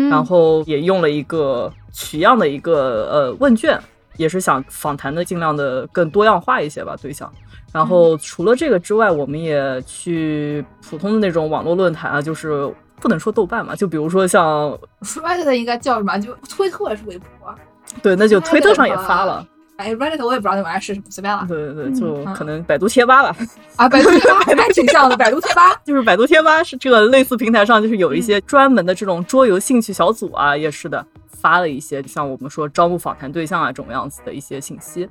[0.10, 3.80] 然后也用了一个取样的一个呃问卷，
[4.17, 7.32] 也是想访谈的尽量的更多样化一些吧对象。
[7.73, 16.17] 然后除了这个之外，我们也去普通的那种网络论坛啊，就是不能说豆瓣嘛，就比如说像 Reddit 应该叫什么？
[16.19, 17.27] 就推特还是微博？
[18.01, 19.47] 对，那就推特上也发了。
[19.77, 21.45] 哎，Reddit 我也不知道那玩意儿是什么，随便了。
[21.47, 23.36] 对对对，就可能百度贴吧吧。
[23.77, 25.17] 啊，百度贴吧 还挺像的。
[25.17, 31.04] 百度贴吧就是百度贴吧是这个类似平台上，就是有一些专门的这种桌游兴趣小组啊，也是的，
[31.41, 35.10] 发了一些像我们说招募访谈对象啊这种样子的一些信息。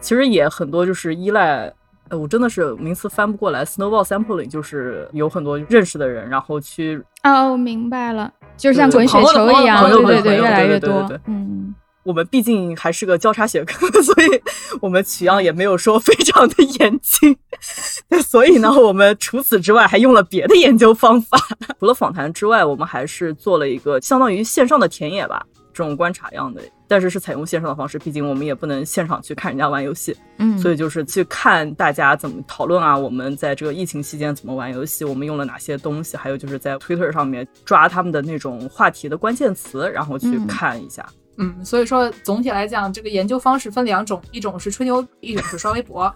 [0.00, 1.72] 其实也很多就是依赖，
[2.08, 3.64] 呃，我真的是名词翻不过来。
[3.64, 11.08] Snowball sampling 就是有很多认识的人，然后去哦，明白了，就像滚雪球一样，对对对，越来越多。
[11.26, 11.74] 嗯。
[12.04, 14.42] 我们毕竟还是个交叉学科， 所以
[14.80, 17.36] 我们取样也没有说非常的严谨。
[18.24, 21.36] 所以呢，我们除此之外还用了别的研究方法。
[21.78, 25.44] 除了访谈之外，我们还是做了一个相当于线上的田野吧，
[25.78, 28.00] 这种观察样的，但是是采用线上的方式。
[28.00, 32.98] 毕竟我们也不能现场去看人家玩游戏，嗯，所以就是去看大家怎么讨论啊。
[32.98, 41.06] 我们在这个疫情期间怎么玩游戏，我们用了哪些东西，还有就是在 Twitter 上面抓他们的那种话题的关键词，然后去看一下。
[41.36, 46.12] 嗯，所以说总体来讲，这个研究方式分两种，一种是吹牛，一种是刷微博。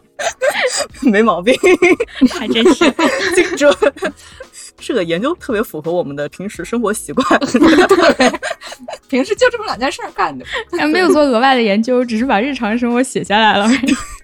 [1.02, 1.54] 没毛病，
[2.34, 2.90] 还真是
[3.36, 3.72] 精准。
[4.82, 7.24] 这个研究特别符合我们的平时生活习惯。
[9.08, 10.44] 平时就这么两件事儿干的，
[10.88, 13.68] 没有做额外的研究，只是把日常生活写下来了。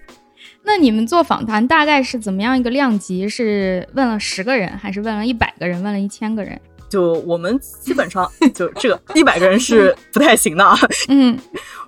[0.63, 3.29] 那你们做访谈大概是怎么样一个量级？
[3.29, 5.81] 是问了十个人，还是问了一百个人？
[5.81, 6.59] 问了一千个人？
[6.89, 10.75] 就我们基本上 就这个一百个人是不太行的啊。
[11.07, 11.37] 嗯，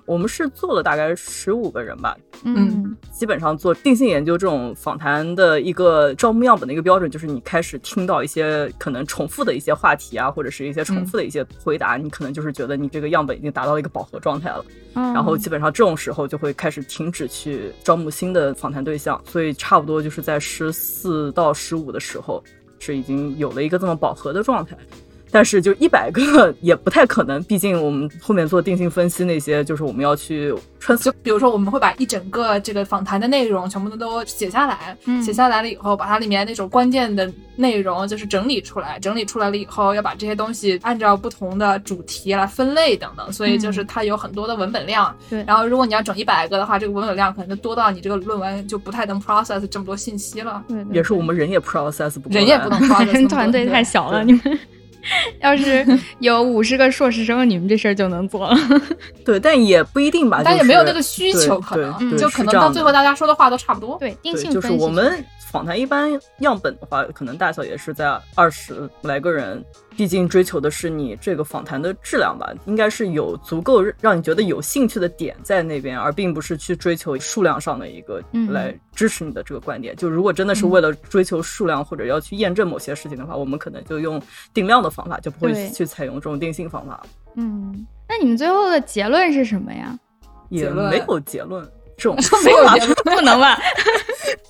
[0.06, 2.16] 我们是做了大概十五个人吧。
[2.44, 14.64] 嗯，基本上做定性研究这种访谈的一个招募样本的一个标准，就是你开始听到一些可能重复的一些话题啊，或者是一些重复的一些回答，你可能就是觉得你这个样本已经达到了一个饱和状态了。
[14.94, 22.42] 嗯然后基本上这种时候就会开始停止去招募新的访谈对象，所以差不多就是在十四到十五的时候。
[22.84, 24.76] 是已经有了一个这么饱和的状态，
[25.32, 30.96] 但是就一百个 也不太可能，毕竟我们后面做定性分析那些，就是我们要去穿。
[30.98, 45.16] 就比如说，我们会把一整个这个访谈的内容全部都都写下来，写下来了以后，把它里面那种关键的内容就是整理出来，整理出来了以后，要把这些东西按照不同的主题来分类等等，所以就是它有很多的文本量。
[45.30, 50.62] 对，然后如果你要整一百个的话，这个文本量可能就多到你这个论文就不太能 process 这么多信息了。
[50.68, 54.58] 对，也是我们人也 process 不，人也不能 process，人团队太小了，你们。
[55.40, 55.86] 要是
[56.20, 58.56] 有五十个硕士生，你们这事儿就能做了。
[59.24, 63.96] 对，但也不一定吧，但也没有那个需求，可能就可能到最后大家说的话都差不多。
[63.98, 65.24] 对，定性就是我们。
[65.52, 69.62] 访谈一般样本的话，可能大小也是在二十来个人，
[69.96, 79.94] 毕竟追求的是你这个访谈的质量吧，应该是有足够让你觉得有兴趣的点在那边，而并不是去追求数量上的一个来支持你的这个观点。
[79.96, 84.20] 就如果真的是为了追求数量或者要去验证某些事情的话，我们可能就用
[84.54, 87.02] 定量的方法，就不会去采用这种定性方法。
[87.34, 89.98] 嗯，那你们最后的结论是什么呀？
[90.48, 91.66] 也没有结论。
[91.94, 93.58] 这种 没有结论， 不能吧？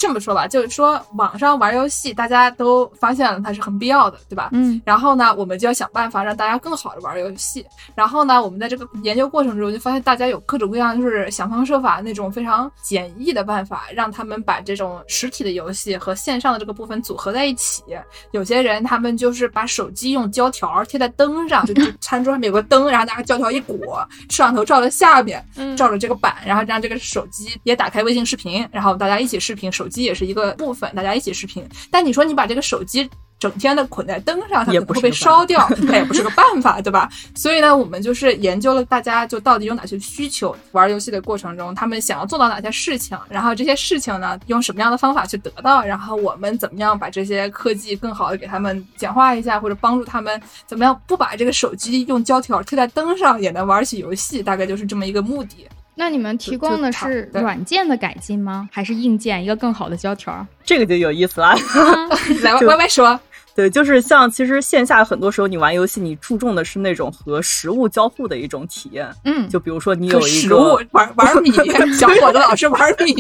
[0.03, 4.49] 这么说吧，就是说网上玩游戏，大家都发现了它是很必要的，对吧？
[4.51, 4.83] 嗯。
[4.85, 7.65] 然后呢，我们就要想办法让大家更好的玩游戏。
[7.95, 17.85] 然后呢，我们在这个研究过程中就发现，大家有各种各样，就是想方设法那种非常简易的办法，让他们把这种实体的游戏和线上的这个部分组合在一起。
[18.33, 31.63] 有些人他们就是把手机用胶条贴在灯上，就 餐桌上面有个灯，然后拿个胶条一裹，摄像头照在下面，照着这个板，然后让这个手机也打开微信视频，然后大家一起视频，手机也是一个部分，大家一起视频。
[31.91, 37.11] 但你说你把这个手机整天的捆在灯上，它可能会被烧掉，它也不是个办法，对吧？
[37.35, 55.69] 所以呢，我们就是研究了大家就到底有哪些需求，玩游戏的过程中他们想要做到哪些事情，然后这些事情呢用什么样的方法去得到，然后我们怎么样把这些科技更好的给他们简化一下，或者帮助他们怎么样不把这个手机用胶条贴在灯上也能玩起游戏，大概就是这么一个目的。
[55.95, 58.69] 那你们提供的是软件的改进吗？
[58.73, 60.47] 还是硬件一个更好的胶条？
[60.65, 61.55] 这个就有意思了。
[62.43, 63.19] 来歪歪说，
[63.55, 69.07] 对，就是像其实线下很多时候你玩游戏，你注重的是那种和实物交互的一种体验。
[69.25, 71.53] 嗯，就比如说你有一个玩玩米，
[71.99, 73.15] 小伙子老是玩米。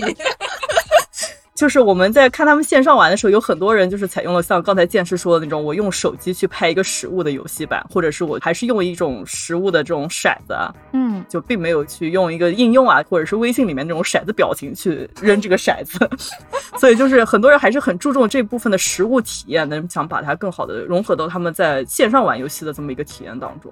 [1.54, 16.08] 就是我们在看他们线上玩的时候，有很多人就是采用了像刚才剑师说的那种，我用手机去拍一个实物的游戏版，或者是我还是用一种实物的这种骰子啊，嗯，就并没有去用一个应用啊，或者是微信里面那种骰子表情去扔这个骰子，
[16.80, 23.70] 所以就是很多人还是很注重这部分的实物体验的，想把它更好的融合到他们在线上玩游戏的这么一个体验当中。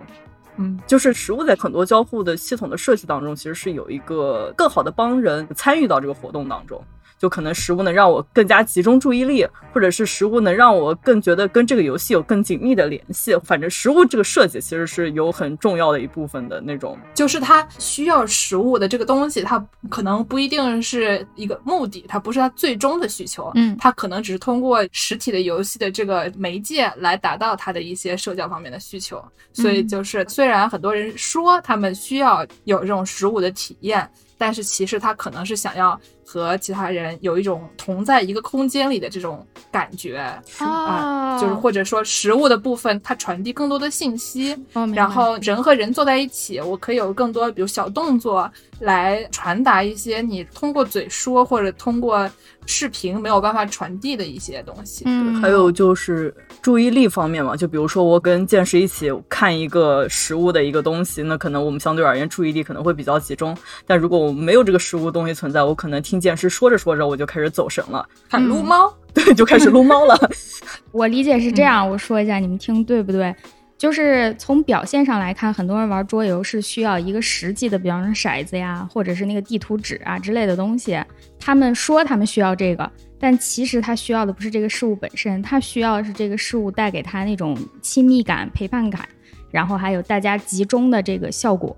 [0.56, 6.78] 嗯，就是实物在很多交互的系统的设计当中，其实是有一个更好的帮人参与到这个活动当中。
[7.20, 13.36] 就可能食物能让我更加集中注意力，或者是食物能让我更觉得跟这个游戏有更紧密的联系。
[13.44, 29.22] 反正食物这个设计其实是有很重要的一部分的那种，就是它需要食物的这个东西，它可能不一定是一个目的，它不是它最终的需求，嗯，它可能只是通过实体的游戏的这个媒介来达到它的一些社交方面的需求。
[29.52, 34.10] 所以就是虽然很多人说他们需要有这种食物的体验。
[34.40, 36.00] 但是其实他可能是想要
[36.32, 44.56] 和其他人有一种同在一个空间里的这种感觉啊、啊就是或者说食物的部分，它传递更多的信息。
[44.74, 52.30] 哦然后人和人坐在一起，我可以有更多，比如小动作来传达一些你通过嘴说或者通过
[52.66, 55.04] 视频没有办法传递的一些东西。
[55.06, 63.56] 嗯，还有就是注意力方面嘛，就比如说我跟剑师一起看一个食物的一个东西，那可能我们相对而言注意力可能会比较集中。
[63.86, 70.16] 但如果我们没有这个食物东西存在，我可能听剑师说着说着我就开始走神了，喊撸猫， 对，就开始撸猫了。
[70.92, 73.34] 我理解是这样，我说一下，你们听对不对？
[73.78, 81.02] 就是从表现上来看，很多人玩桌游是需要一个实际的，比方说骰子呀，或者是那个地图纸啊之类的东西。
[81.38, 89.08] 他们说他们需要这个，但其实他需要的不是这个事物本身，他需要的是这个事物带给他那种亲密感、陪伴感，
[89.50, 91.74] 然后还有大家集中的这个效果。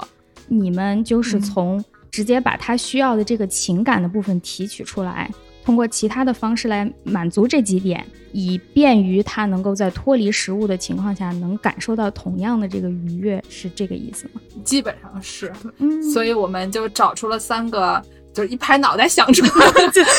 [0.49, 1.83] 你们就是从
[2.13, 5.29] 直接把他需要的这个情感的部分提取出来，
[5.65, 14.41] 通过其他的方式来满足这几点，以便于他能够在脱离食物的情况下，能感受到同样的这个愉悦，是这个意思吗？
[14.63, 15.51] 基本上是。
[15.79, 18.01] 嗯所以我们就找出了三个，
[18.33, 19.67] 就是一拍脑袋想出来，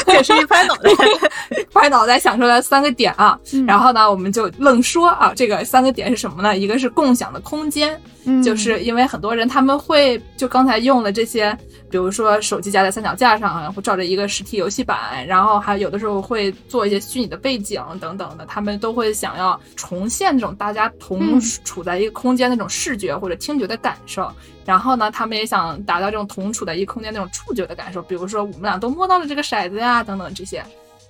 [0.14, 0.89] 也 是一拍脑袋，
[1.74, 3.38] 拍脑袋想出来三个点啊。
[3.53, 6.57] 嗯然后呢，我们就愣说啊，这个三个点是什么呢？
[6.57, 11.57] 一个是共享的空间，嗯就是因为很多人他们会就刚才用了这些，
[11.89, 24.32] 比如说手机夹在三脚架上然后照着一个实体游戏板，然后还有的时候会做一些虚拟的背景等等的，他们都会想要重现这种大家同嗯处在一个空间那种视觉或者听觉的感受。
[24.66, 30.64] 然后呢，他们也想达到这种同处的一个空间那种触觉的感受，比如说我们俩都摸到了这个骰子呀，等等这些。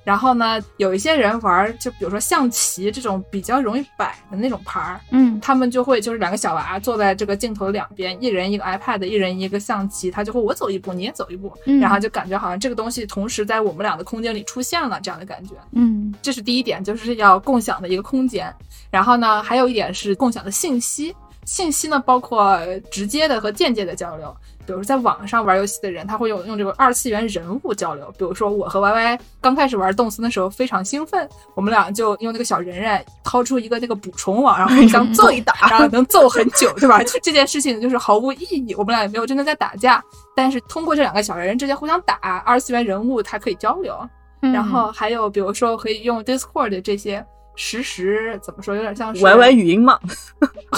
[0.03, 15.55] 然后呢，有一些人玩儿，就比如说象棋这种比较容易摆的那种牌儿，嗯他们就会就是两个小娃坐在这个镜头两边，一人一个 iPad，一人一个象棋，他就会我走一步，你也走一步，嗯然后就感觉好像这个东西同时在我们俩的空间里出现了这样的感觉。
[15.71, 18.53] 嗯这是第一点，就是要共享的一个空间。
[18.91, 21.15] 然后呢，还有一点是共享的信息。
[21.45, 22.59] 信息呢，包括
[22.91, 24.35] 直接的和间接的交流。
[24.65, 28.09] 比如在网上玩游戏的人，他会用用这个二次元人物交流。
[28.17, 37.03] 比如说我和 Y Y 刚开始玩动森的时候非常兴奋，我们俩就用那个小人人掏出一个那个捕虫网，然后互相揍一打， 然后能揍很久，对吧？
[37.03, 40.01] 就这件事情就是毫无意义，我们俩也没有真的在打架。
[40.33, 42.15] 但是通过这两个小人人之间互相打，
[42.45, 43.97] 二次元人物它可以交流。
[44.41, 47.25] 嗯然后还有比如说可以用 Discord 这些
[47.55, 49.99] 实时怎么说，有点像是 YY 语音嘛，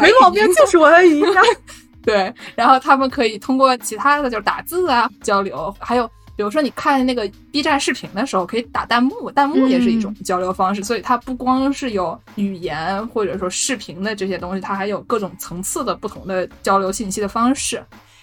[0.00, 1.40] 没毛病，就是 YY 语音呀。
[2.04, 6.06] 对，然后他们可以通过其他的就是打字啊交流，还有
[6.36, 17.80] 比如说你看那个 B 站视频的时候，可以打弹幕，弹幕也是一种交流方式，所以它不光是有语言或者说视频的这些东西，它还有各种层次的不同的交流信息的方式。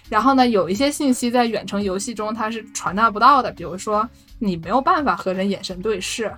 [0.09, 4.05] 然后呢，有一些信息在远程游戏中它是传达不到的，比如说
[4.39, 6.29] 你没有办法和人眼神对视。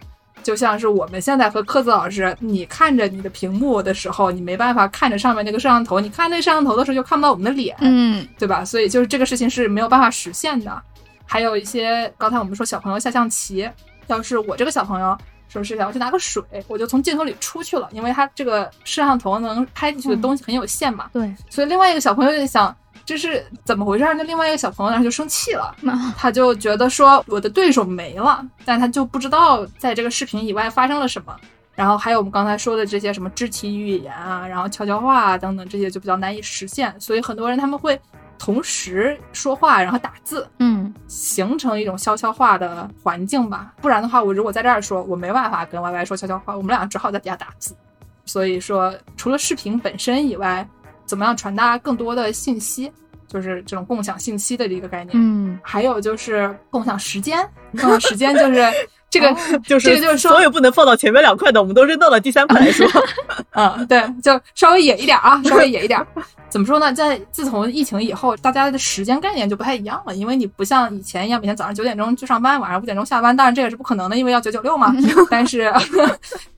[0.44, 8.66] 就像是我们现在和科子老师，你看着你的屏幕的时候，你没办法看着上面那个摄像头，你看那摄像头的时候就看不到我们的脸，嗯对吧？
[8.66, 10.82] 所以就是这个事情是没有办法实现的。
[11.26, 13.70] 还有一些刚才我们说小朋友下象棋，
[14.08, 15.18] 要是我这个小朋友
[15.48, 21.10] 说是想要去拿个水，我就从镜头里出去了，因为他这个摄像头能拍进去的东西很有限嘛。
[21.14, 22.76] 对，所以另外一个小朋友就想，
[23.12, 24.14] 这是怎么回事儿？
[24.14, 31.36] 那另外一个小朋友呢就生气了，那 他就觉得说我的对手没了，但他就不知道在这个视频以外发生了什么。
[31.76, 36.96] 然后还有我们刚才说的这些什么肢体语言啊，然后悄悄话啊等等，这些就比较难以实现。
[37.02, 38.00] 所以很多人他们会
[38.40, 43.74] 同时说话，然后打字，嗯形成一种悄悄话的环境吧。
[43.82, 47.76] 不然的话，我如果在这儿说，我没办法跟 Y Y 说悄悄话，我们俩只好在底下打字。
[48.24, 50.66] 所以说，除了视频本身以外，
[51.06, 52.90] 怎么样传达更多的信息，
[53.32, 55.12] 就是这种共享信息的一个概念。
[55.14, 58.66] 嗯还有就是共享时间，共享时间就是
[59.10, 59.34] 这个，
[59.68, 62.88] 就是这个就是说所有不能放到前面两块的，我们都扔到了第三块来说。
[63.52, 66.00] 嗯，对，就稍微野一点啊，稍微野一点。
[66.50, 66.94] 怎么说呢？
[66.94, 74.94] 在自从疫情以后，大家的时间概念就不太一样了，因为你不像以前一样，每天早上九点钟去上班，晚上五点钟下班，当然这也是不可能的，因为要九九六嘛。
[75.30, 75.72] 但是，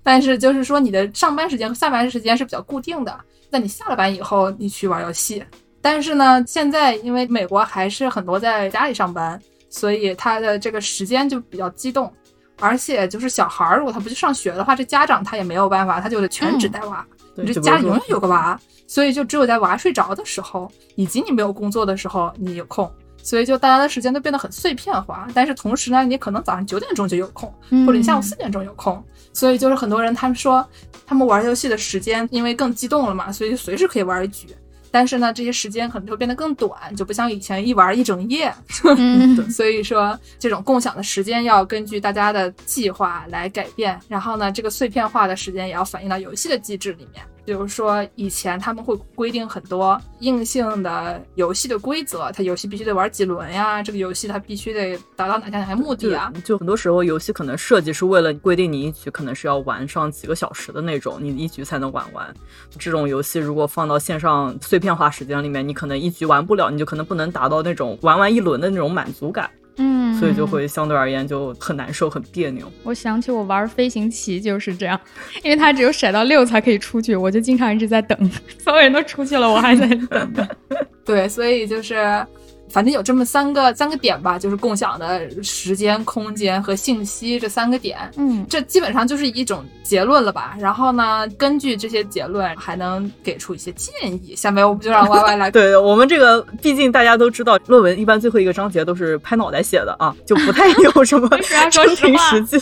[0.04, 3.20] 但是就是说你的上班时间和下班时间是比较固定的，
[3.50, 5.44] 那你下了班以后，你去玩游戏。
[5.84, 12.12] 但是呢，现在因为美国还是很多在家里上班，所以他的这个时间就比较激动。
[12.60, 17.06] 而且就是小孩儿，如果他不去上学的话，这家长他也没有办法，他就得全职带娃。
[17.36, 18.58] 对你这家里永远有个娃，
[18.88, 22.90] 所以就只有在娃睡着的时候，以及你没有工作的时候，你有空。
[23.22, 29.04] 所以就大家的时间都变得很碎片化，但是同时呢，你可能早上九点钟就有空，嗯或者你下午四点钟有空。
[29.34, 30.66] 所以就是很多人他们说，
[31.06, 34.48] 他们玩游戏的时间因为更激动了嘛，所以随时可以玩一局。
[34.94, 38.54] 但是呢，这些时间可能就变得更短，就不像以前一玩一整夜。
[38.96, 44.00] 嗯，所以说，这种共享的时间要根据大家的计划来改变。
[44.08, 47.26] 然后呢，这个碎片化的时间也要反映到游戏的机制里面。
[47.46, 56.32] 比如说，以前他们会规定很多硬性的游戏的规则，它游戏必须得玩几轮呀，这个游戏它必须得达到哪些哪些目的啊。
[56.46, 62.34] 就很多时候游戏可能设计是为了规定你一局可能是要玩上几个小时的那种，你一局才能玩完。
[62.80, 69.50] 这种游戏如果放到线上碎片化时间里面，你可能一局玩不了，你就可能不能达到那种玩完一轮的那种满足感。
[69.78, 72.72] 嗯，所以就会相对而言就很难受，很别扭。
[72.84, 75.00] 我想起我玩飞行棋就是这样，
[75.44, 80.48] 因为它只有甩到六才可以出去，我就经常一直在等， 所有人都出去了，我还在等。
[81.04, 82.26] 对，所以就是。
[82.74, 88.00] 反正有这么三个三个点吧，就是共享的时间、空间和信息这三个点。
[88.18, 90.56] 嗯，这基本上就是一种结论了吧。
[90.60, 94.36] 然后呢，根据这些结论，还能给出一些建议。
[94.36, 95.52] 下面我们就让 Y Y 来。
[95.54, 101.30] 对我们这个，毕竟大家都知道，论文一般最后一个章节都是拍脑袋写的啊， 就不太有什么
[101.72, 102.60] 真凭实据。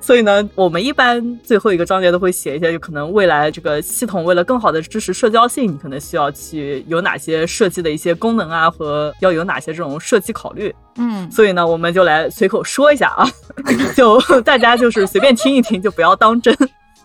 [0.00, 10.74] 所以呢，我们一般最后一个章节都会写一些，就可能未来这个系统为了更好的支持社交性，你可能需要去有哪些设计的一些功能啊，和要有哪些这种设计考虑。
[10.96, 13.28] 嗯，所以呢，我们就来随口说一下啊，
[13.94, 16.56] 就大家就是随便听一听，就不要当真。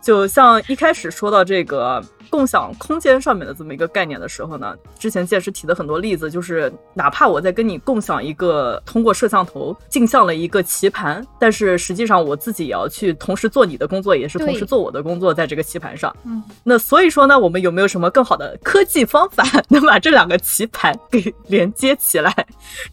[0.02, 16.16] 就像一开始说到这个共享空间上面的这么一个概念的时候呢，之前剑师提的很多例子，就是哪怕我在跟你共享一个通过摄像头镜像了一个棋盘，但是实际上我自己也要去同时做你的工作，也是同时做我的工作，在这个棋盘上。
[16.24, 22.34] 嗯，那所以说呢，我们有没有什么更好的科技方法能把这两个棋盘给连接起来？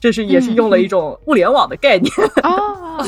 [0.01, 2.13] 这是也是用了一种物联网的概念
[2.43, 3.07] 哦，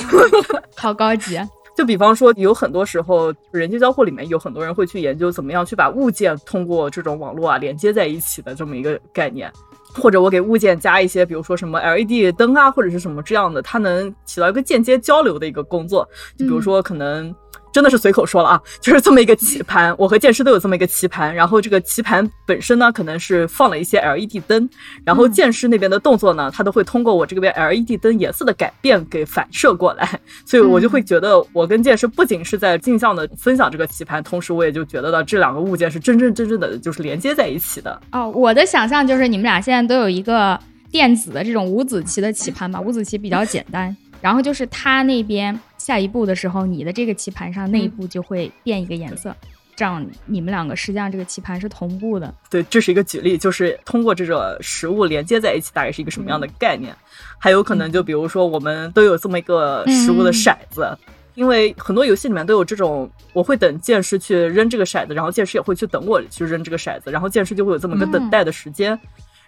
[0.76, 1.37] 好高级。
[1.81, 9.51] 就比方说，有很多时候，人机交互里面有很多人会去研究怎么样去把物件通过这种网络啊连接在一起的这么一个概念，
[9.95, 16.07] 或者我给物件加一些，比如说什么 LED 灯啊，或者是什么这样的，它能起到一个间接交流的一个工作。
[16.37, 17.35] 就比如说可能。
[17.72, 24.68] 真的是随口说了啊， 就是这么一个棋盘，我和剑师都有这么一个棋盘，然后这个棋盘本身呢，可能是放了一些 LED 灯，
[25.04, 38.00] 然后剑师那边的动作呢，他都会通过我这边 LED 灯颜色的改变给反射过来， 所以我就会觉得我跟剑师不仅是在镜像的分享这个棋盘，同时我也就觉得到这两个物件是真真正正的就是连接在一起的。
[38.12, 40.58] 哦，我的想象就是你们俩现在都有一个
[40.90, 43.96] 电子的这种五子棋的棋盘吧，五子棋比较简单。
[44.20, 49.34] 然后就是他那边下一步的时候，你的这个棋盘上那一步就会变一个颜色，
[49.74, 52.34] 这样你们两个实际上这个棋盘是同步的。
[52.50, 56.94] 对，这是一个举例，就是通过这个食物连接在一起，大概是一个什么样的概念？
[57.38, 60.94] 还有可能就比如说，我们都有这么一个食物的骰子，
[61.34, 68.98] 因为很多游戏里面都有这种，我会等剑士去扔这个骰子，然后剑士也会去等我去扔这个骰子，然后剑士就会有这么个等待的时间。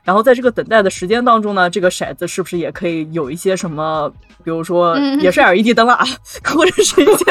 [0.04, 4.12] 然后在这个等待的时间当中呢，这个骰子是不是也可以有一些什么？
[4.44, 6.04] 比如说，也是 LED 灯了啊，
[6.44, 7.24] 或者是一些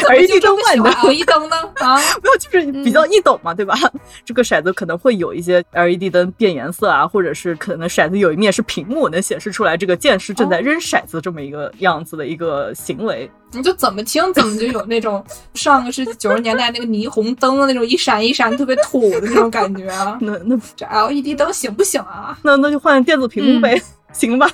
[0.08, 1.56] LED 灯外的 LED 灯呢？
[1.76, 3.74] 啊， 没有，就是比较易懂嘛，对吧？
[4.24, 13.30] 这个骰子可能会有一些 LED 灯变颜色啊，或者是可能骰子有一面是屏幕，能显示出来这个剑士正在扔骰子这么一个样子的一个行为。
[13.52, 15.24] 你就怎么听怎么就有那种
[15.54, 20.18] 上个世纪九十年代那个霓虹灯的那种一闪一闪特别土的那种感觉啊。
[20.22, 22.36] 那那这 LED 灯行不行啊？
[22.42, 23.80] 那那就换电子屏幕呗。
[24.14, 24.46] 行吧，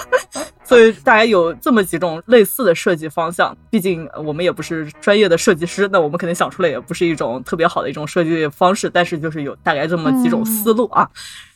[0.64, 3.54] 所以大家有这么几种类似的设计方向。
[3.68, 8.88] 毕竟我们也不是专业的设计师，那我们肯定想出来也不是一种特别好的一种设计方式。
[8.88, 11.06] 但是就是有大概这么几种思路啊，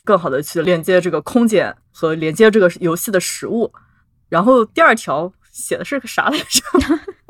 [0.05, 3.71] 更好的去连接这个空间和连接这个游戏的实物。
[4.29, 6.61] 然后第二条写的是个啥来着？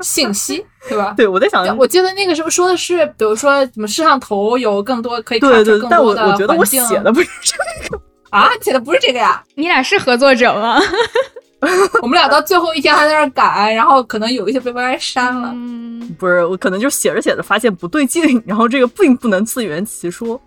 [0.00, 1.14] 信息对吧？
[1.16, 7.56] 对，我在想，我记得那个时候说的是，比如说什么摄像头有更多可以看更多的但我我觉得我写的不是这
[7.90, 8.00] 个。
[8.30, 9.44] 啊，写的不是这个呀！
[9.56, 10.80] 你俩是合作者吗？
[12.00, 15.50] 我们俩到最后一天还在那改，然后可能有一些被 Y 删了。
[15.54, 20.40] 嗯，不是，我可能就写着写着发现不对劲，然后这个并不能自圆其说。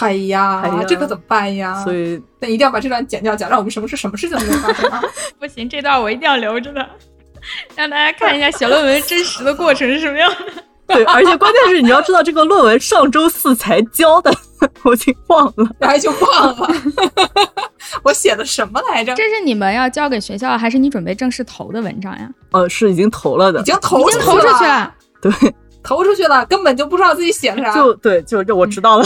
[0.00, 1.82] 哎呀，这可怎么办呀？
[1.84, 4.90] 所以，那一定要把这段剪掉，讲让我们什么事什么事情都没有发生。
[5.38, 6.84] 不行，这段我一定要留着的，
[7.76, 10.64] 让大家看一下写论文真实的过程是什么样的。
[10.90, 14.34] 对，而且关键是你要知道，这个论文上周四才交的，
[14.82, 16.68] 我已经忘了，然后就忘了，
[18.02, 19.14] 我写的什么来着？
[19.14, 22.28] 这是你们要交给学校，还是你准备正式投的文章呀？
[22.50, 25.32] 呃，是已经投了的，已经投已经投出去了，对，
[25.80, 27.72] 投出去了，根本就不知道自己写的啥。
[27.72, 29.04] 就对，就就我知道了。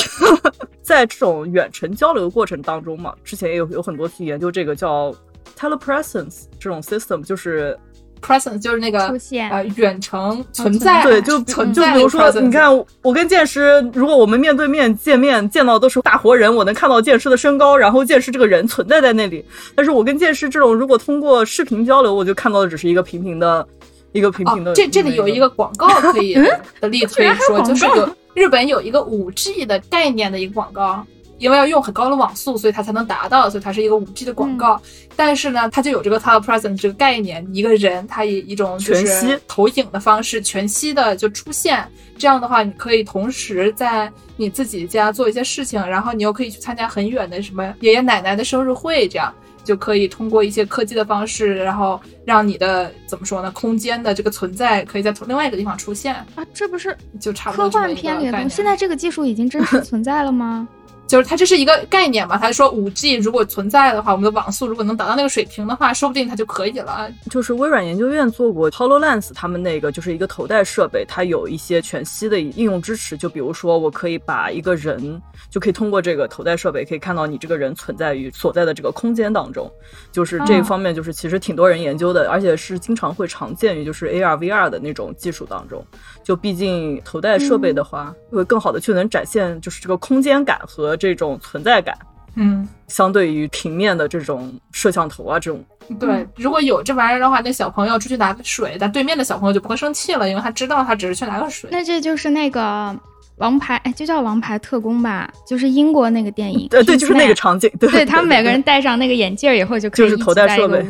[0.80, 5.14] 在这种远程交流过程当中嘛，之前也有有很多去研究这个叫
[5.54, 7.78] telepresence 这种 system，就是。
[8.24, 19.44] Presence 就是那个出现呃远程存在，对，就就存就比如说，你看我跟剑师，如果我们面对面见面，见到都是大活人，我能看到剑师的身高，然后剑师这个人存在在那里。
[19.74, 23.66] 但是我跟剑师这种，如果通过视频交流，我就看到的只是一个平平的，
[24.12, 24.70] 一个平平的。
[24.70, 26.34] 哦、这这里有一个广告可以
[26.80, 31.04] 的例子可以 说，就是有日本有一个五 G 的概念的一个广告。
[31.38, 34.80] 因为要用很高的网速，所以它才能达到，所以它是一个五 G 的广告。
[34.84, 41.86] 嗯、但是呢，它就有这个 telepresence 这个概念，一个人他以一种全息投影的方式全息的就出现。
[42.16, 56.46] 这样的话，你可以同时在你自己家做一些事情，然后你又可以去参加很远的什么爷爷奶奶的生日会，这样就可以通过一些科技的方式，然后让你的怎么说呢，空间的这个存在可以在另外一个地方出现啊。
[56.54, 58.56] 这不是就差不多科幻片里的东西？
[58.56, 60.68] 现在这个技术已经真实存在了吗？
[61.06, 67.10] 就是它这是一个概念嘛，他说五 G 如果存在的话，我们的网速如果能达到那个水平的话，说不定它就可以了。
[67.30, 73.16] 就是微软研究院做过 Hololens，他们那个就是一个头戴设备，它有一些全息的应用支持。
[73.16, 79.70] 就比如说，我可以把一个人，就可以通过这个头戴设备，可以看到你这个人存在于所在的这个空间当中。
[80.10, 85.84] 就是这一方面，就是其实挺多人研究的，而且是经常会常见于就是 AR、VR 的那种技术当中。
[86.22, 91.96] 就毕竟头戴设备的话，会更好的去能展现就是这个空间感和这种存在感。
[92.36, 95.64] 嗯，相对于平面的这种摄像头啊，这种
[96.00, 101.70] 对，如果有这玩意儿的话，那小朋友出去拿个水，但对面的小朋友就不会生气了，因为他知道他只是去拿个水。
[101.70, 102.92] 那这就是那个
[103.36, 106.66] 王牌，哎，就叫王牌特工吧，就是英国那个电影。
[106.74, 107.70] 对对，就是那个场景。
[107.78, 110.84] 对，对他们每个人戴上那个眼镜以后就可以就是头戴设备。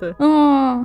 [0.00, 0.84] 对，嗯。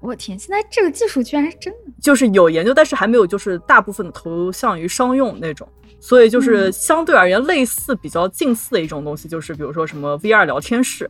[0.00, 0.38] 我天！
[0.38, 5.68] 现在这个技术居然是真的，就是有研究，但是还没有就是大部分的投向于商用那种，
[6.00, 11.08] 所以就是相对而言类似、比较近似的一种东西，就是比如说什么 VR 聊天室，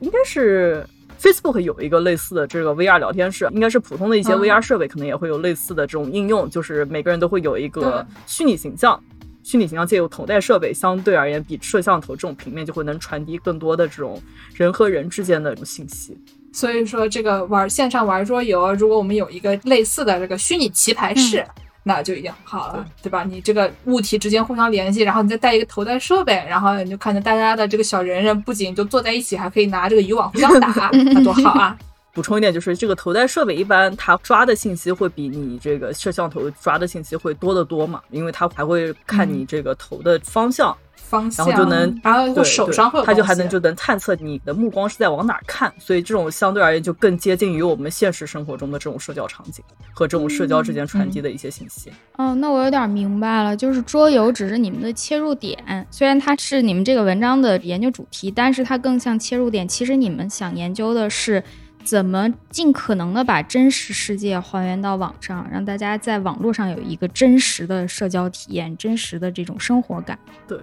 [0.00, 0.86] 应该是
[1.20, 9.02] Facebook 有一个类似的这个 VR 聊天室，应该是普通的一些 VR 设备可能也会有类似的这种应用，就是每个人都会有一个虚拟形象，
[9.42, 14.22] 虚拟形象借由头戴设备，相对而言比摄像头这种平面就会能传递更多的这种
[14.54, 16.16] 人和人之间的这种信息。
[16.58, 23.22] 所以说，这个玩线上玩桌游，如果我们有一个类似的这个虚拟棋牌室，嗯、那就已经很好了，对吧？
[23.22, 31.78] 你这个物体之间互相联系，然后你再带一个头戴设备，然后你就看见大家的这个小人人不仅就坐在一起，还可以拿这个渔网互相打， 那多好啊！
[32.12, 40.72] 补充一点，就是这个头戴设备一般它抓的信息会比你这个摄像头抓的信息会多得多嘛，因为它还会看你这个头的方向。
[40.72, 51.90] 嗯方向，然后就能，然后手上会有，它就还能就能探测你的目光是在往哪儿看，所以这种相对而言就更接近于我们现实生活中的这种社交场景和这种社交之间传递的一些信息。
[52.18, 59.66] 嗯、哦，那我有点明白了，就是桌游只是你们的切入点，虽然它是你们这个文章的研究主题，但是它更像切入点。
[59.66, 61.42] 其实你们想研究的是。
[61.84, 70.18] 怎么尽可能的把真实世界还原到网上，让大家在网络上有一个真实的社交体验，真实的这种生活感？
[70.46, 70.58] 对，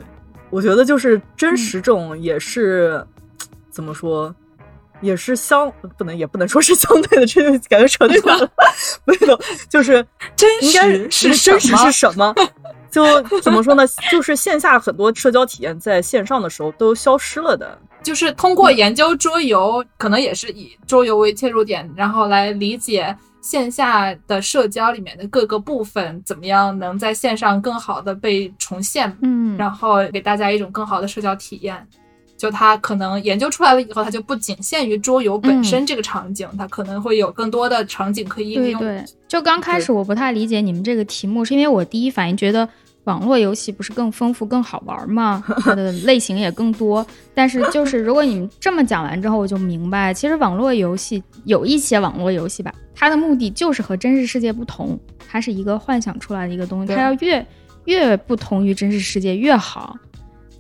[0.50, 3.06] 我觉得就是真实这种也是、
[3.42, 4.34] 嗯、怎么说，
[5.02, 8.50] 也是相不能也不能说是相对的，这就感觉扯远了。
[9.06, 9.40] 没有，
[9.70, 12.34] 就是真实是真实是什么？
[12.90, 13.84] 就怎么说呢？
[14.10, 17.78] 就是线下很多社交体验在线上的时候都消失了的。
[18.06, 31.76] 就是通过研究桌游，可能也是以桌游为切入点，然后来理解线下的社交里面的各个部分怎么样能在线上更好的被重现，嗯，然后给大家一种更好的社交体验。
[32.38, 38.80] 就它可能研究出来了以后，它就不仅限于桌游本身这个场景，嗯、它可能会有更多的场景可以应用。
[38.82, 42.70] 对对，就刚开始我不太理解你们这个题目，是因为我第一反应觉得。
[43.06, 45.44] 网络游戏不是更丰富、更好玩吗？
[45.62, 47.06] 它的 类型也更多。
[47.34, 57.46] 但是，就是如果你们这么讲完之后，我就明白，其实网络游戏有一些网络游戏吧，它的目的就是和真实世界不同，它是一个幻想出来的一个东西，它要越
[57.86, 59.96] 越不同于真实世界越好。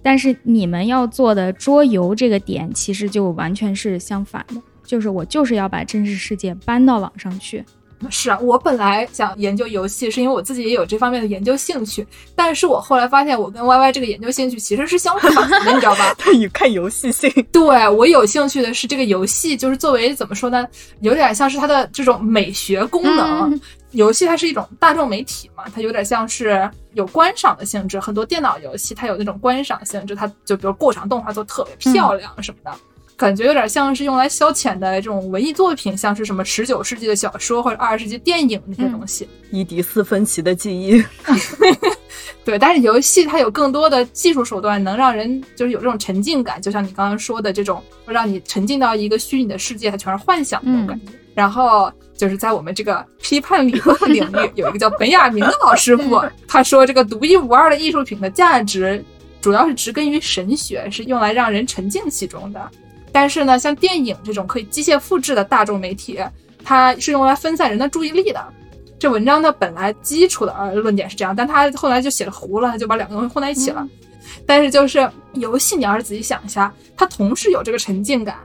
[0.03, 7.65] 但是你们要做的桌游这个点，其实就完全是相反的，就是我就是要把真实世界搬到网上去。
[8.09, 12.05] 是啊，我本来想研究游戏，是因为我自己也有这方面的研究兴趣。
[12.35, 16.13] 但是我后来发现，我跟 Y Y 这个研究兴趣其实是相反的，你知道吧？
[16.19, 17.31] 他有看游戏性。
[17.51, 20.67] 对我有兴趣的是这个游戏，就是作为怎么说呢，
[20.99, 23.51] 有点像是它的这种美学功能。
[23.51, 27.99] 嗯、游戏它是一种大众媒体嘛，它有点像是有观赏的性质。
[27.99, 32.71] 很多电脑游戏它有那种观赏性质，它就比如过场动画做特别漂亮什么的。
[32.71, 39.28] 嗯感觉有点像是用来消遣的这种文艺作品，像是什么十九世纪的小说或者二十世纪电影那些东西。
[39.51, 41.01] 伊迪丝芬奇的记忆，
[42.43, 51.05] 对，但是游戏它有更多的技术手段，能让人就是有这种沉浸感，就像你刚刚说的这种，让你沉浸到一个虚拟的世界，它全是幻想那种感觉。
[51.07, 59.01] 嗯、然后就是在我们这个批判理论领域，有一个叫本雅明的老师傅，他说这个独一无二的艺术品的价值，
[59.39, 62.72] 主要是植根于神学，是用来让人沉浸其中的。
[63.16, 66.20] 但是呢，像电影这种可以机械复制的大众媒体，
[66.66, 68.45] 它是用来分散人的注意力的。
[68.99, 73.88] 这文章的本来基础的呃论点是这样，但他后来就写的糊了，他就把两个东西混在一起了。
[74.45, 78.36] 但是就是游戏，你要是仔细想一下，它同时有这个沉浸感。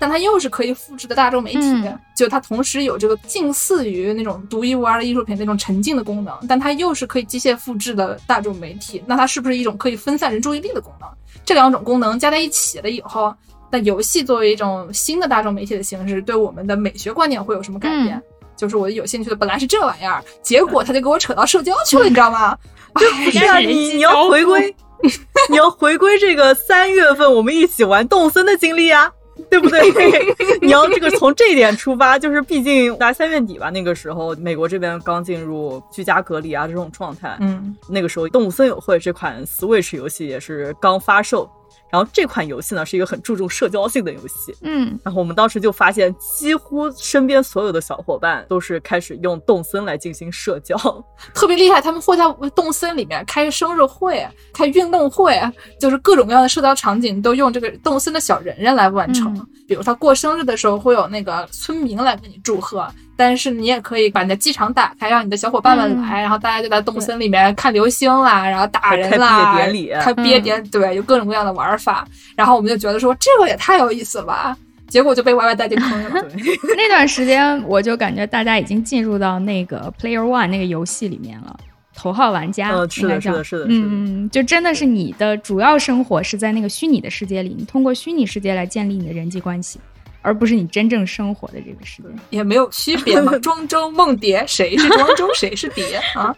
[0.00, 11.08] 但它又是可以复制的大众媒体，就它同时有这个近似于那种独一无二的艺术品那种沉浸的功能，但它又是可以机械复制的大众媒体，那它是不是一种可以分散人注意力的功能？
[11.44, 13.32] 这两种功能加在一起了以后，
[13.70, 18.20] 那游戏作为一种新的大众媒体的形式，对我们的美学观念会有什么改变？
[18.56, 22.56] 就是我有兴趣的本来是这玩意儿，结果他就给我扯到社交去了，你知道吗？
[22.94, 23.00] 不
[23.30, 24.74] 是啊，你你要回归，
[25.50, 29.12] 你要回归这个三月份我们一起玩动森的经历啊。
[29.50, 29.82] 对不对？
[30.62, 41.46] 你要这个从这一点出发，就是毕竟大概三月底吧，那个时候美国这边刚进入居家隔离啊这种状态，嗯，那个时候《动物森友会》这款 Switch 游戏也是刚发售。
[41.90, 50.76] 然后这款游戏呢是一个很注重社交性的游戏，嗯，然后我们当时就发现，几乎身边所有的小伙伴都是开始用动森来进行社交，
[51.34, 51.80] 特别厉害。
[51.80, 52.24] 他们会在
[52.54, 55.40] 动森里面开生日会、开运动会，
[55.78, 59.34] 就是各种各样的社交场景都用这个动森的小人人来完成。
[59.66, 62.86] 比如他过生日的时候，会有那个村民来跟你祝贺。
[63.18, 72.06] 但是你也可以把你的机场打开，让你的小伙伴们来，然后大家就在动森里面看流星啦，然后打人啦，开毕业典礼，开毕业典对，有各种各样的玩法。
[72.36, 74.54] 然后我们就觉得说这个也太有意思了吧，
[74.86, 76.10] 结果就被 Y Y 带进坑了。
[76.76, 81.58] 那段时间我就感觉大家已经进入到那个 Player One 那个游戏里面了，
[81.96, 82.70] 头号玩家。
[82.70, 89.80] 嗯，是的，是的，是的，嗯，就真的是你的主要生活是在那个虚拟的世界里，你通过虚拟世界来建立你的人际关系。
[90.22, 93.38] 而不是你真正生活的这个世界，也没有区别嘛。
[93.38, 96.34] 庄周梦蝶，谁是庄周，谁是蝶啊？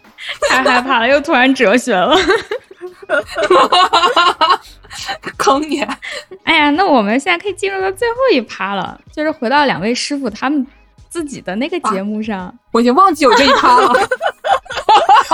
[0.47, 2.15] 太害怕了，又突然哲学了，
[5.37, 5.81] 坑你！
[6.43, 10.63] 哎呀，那我们现在可以进入到最后一趴了，就是回到两位师傅他们
[11.09, 12.55] 自己的那个节目上。
[12.71, 13.91] 我已经忘记有这一趴了，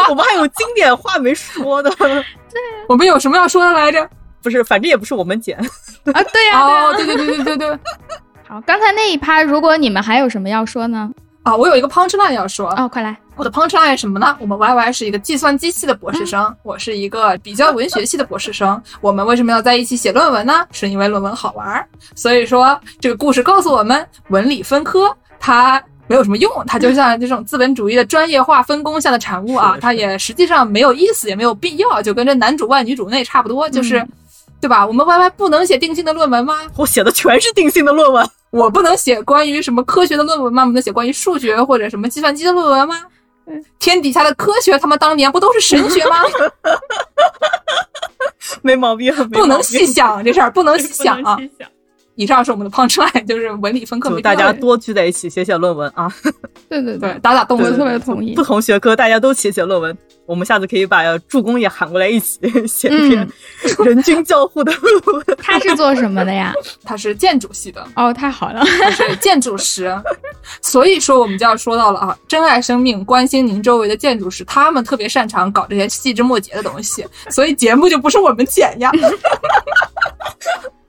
[0.10, 1.90] 我们还有经典话没说的。
[1.98, 4.08] 对，我们有什么要说的来着？
[4.42, 5.66] 不是，反正也不是我们剪啊。
[6.04, 7.80] 对呀，哦，对对对对对对。
[8.48, 11.10] 好，刚才那一趴，如果你们还有什么要说呢？
[11.44, 13.16] 啊，我有一个 punch line 要说哦，快来！
[13.36, 14.36] 我的 punch line 什么呢？
[14.40, 18.82] 我们 Y Y 是一个计算机系的博士生，我是一个比较文学系的博士生。
[19.02, 20.66] 我们为什么要在一起写论文呢？
[20.72, 21.88] 是因为论文好玩。
[22.16, 34.06] 所以说，这个故事告诉我们，文理分科它没有什么用，它就像这种资本主义的专业化分工下的产物啊，它也实际上没有意思，也没有必要，就跟这男主外女主内差不多，就是。
[34.62, 34.88] 对吧？
[34.88, 36.56] 我们 Y Y 不能写定性的论文吗？
[36.76, 38.28] 我写的全是定性的论文。
[38.50, 40.66] 我不能写关于什么科学的论文吗？
[40.66, 42.96] 不能写关于数学或者什么计算机的论文吗？
[43.78, 46.24] 天底下的科学，他们当年不都是神学吗？
[48.64, 51.38] 没毛病， 不能细想这事儿，不能细想啊。
[52.16, 56.12] 以上是我们的 punchline， 就是文理分科，大家多聚在一起写写论文啊！
[56.70, 58.34] 对对对，打打动物，特别同意。
[58.34, 59.96] 不同学科大家都写写论文，
[60.26, 63.28] 我们下次可以把助攻也喊过来一起写一篇
[63.86, 65.26] 人均交互的论文。
[65.38, 66.54] 他是做什么的呀？
[66.84, 67.86] 他是建筑系的。
[67.96, 69.94] 哦，太好了，他是建筑师。
[70.62, 78.90] 所以说，我们就要说到了啊，珍爱生命，关心您周围的建筑师，他们特别擅长搞这些细枝末节的东西，所以节目就不是我们剪呀。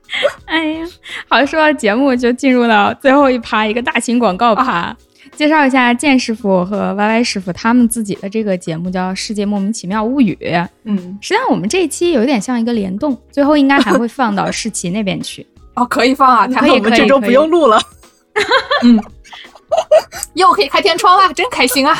[0.45, 0.85] 哎呀，
[1.27, 4.95] 好，说到节目，就进入到最后一趴，一个大型广告趴，
[5.35, 10.37] 介绍一下剑师傅和 Y Y 师傅他们自己的这个节目叫《世界莫名其妙物语》。
[10.85, 15.45] 嗯，实际上我们这一期有点像一个联动，最后应该还会放到世奇那边去。
[15.75, 17.79] 哦，可以放啊，可以，我们这周不用录了。
[18.83, 18.99] 嗯，
[20.33, 21.95] 又可以开天窗了，真开心啊！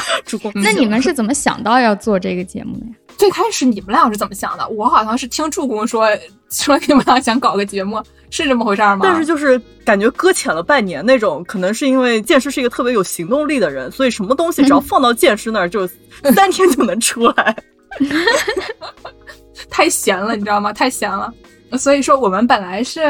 [0.55, 2.91] 那你们是怎么想到要做这个节目的呀？
[3.18, 4.68] 最开始你们俩是怎么想的？
[4.70, 6.07] 我好像是听助攻说
[6.49, 8.99] 说你们俩想搞个节目，是这么回事吗？
[9.01, 15.88] 但是就是感觉搁浅了半年那种，可能是因为剑师是一个特别有行动力的人，所以什么东西只要放到剑师那儿，就
[16.36, 17.55] 三天就能出来。
[19.70, 20.72] 太闲了，你知道吗？
[20.72, 21.34] 太闲了。
[21.78, 23.01] 所以说我们本来是。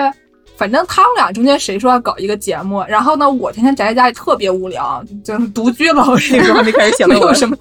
[0.58, 7.56] 反正他们俩中间谁说要搞一个节目，然后呢，我天天宅在家里特别无聊，就是独居老人，那时候还没开始写没有，什么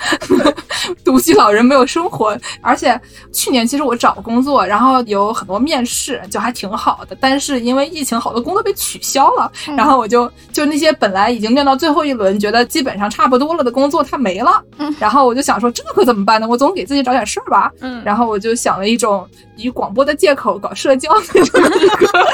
[1.04, 2.36] 独居老人没有生活。
[2.62, 2.98] 而且
[3.32, 7.16] 去年其实我找工作，然后有很多面试，就还挺好的。
[7.20, 14.62] 但是因为疫情，好多工作被取消了，然后我就就那些本来已经面到最后一轮，觉得基本上差不多了的工作，它没了。
[14.98, 16.48] 然后我就想说，这可怎么办呢？
[16.48, 17.70] 我总给自己找点事儿吧。
[17.80, 19.26] 嗯，然后我就想了一种
[19.56, 22.26] 以广播的借口搞社交的一个。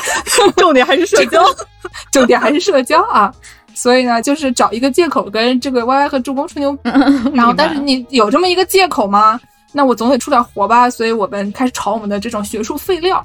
[0.57, 1.43] 重点还是社交，
[2.13, 3.33] 重点还是社交啊！
[3.75, 6.77] 所以呢，就是找一个借口跟这个 Y Y 和助攻吹牛。
[7.33, 9.41] 然后，但是你有这么一个借口吗？
[9.73, 10.91] 那我总得出点活吧。
[10.91, 13.25] 所以我们开始炒我们的这种学术废料。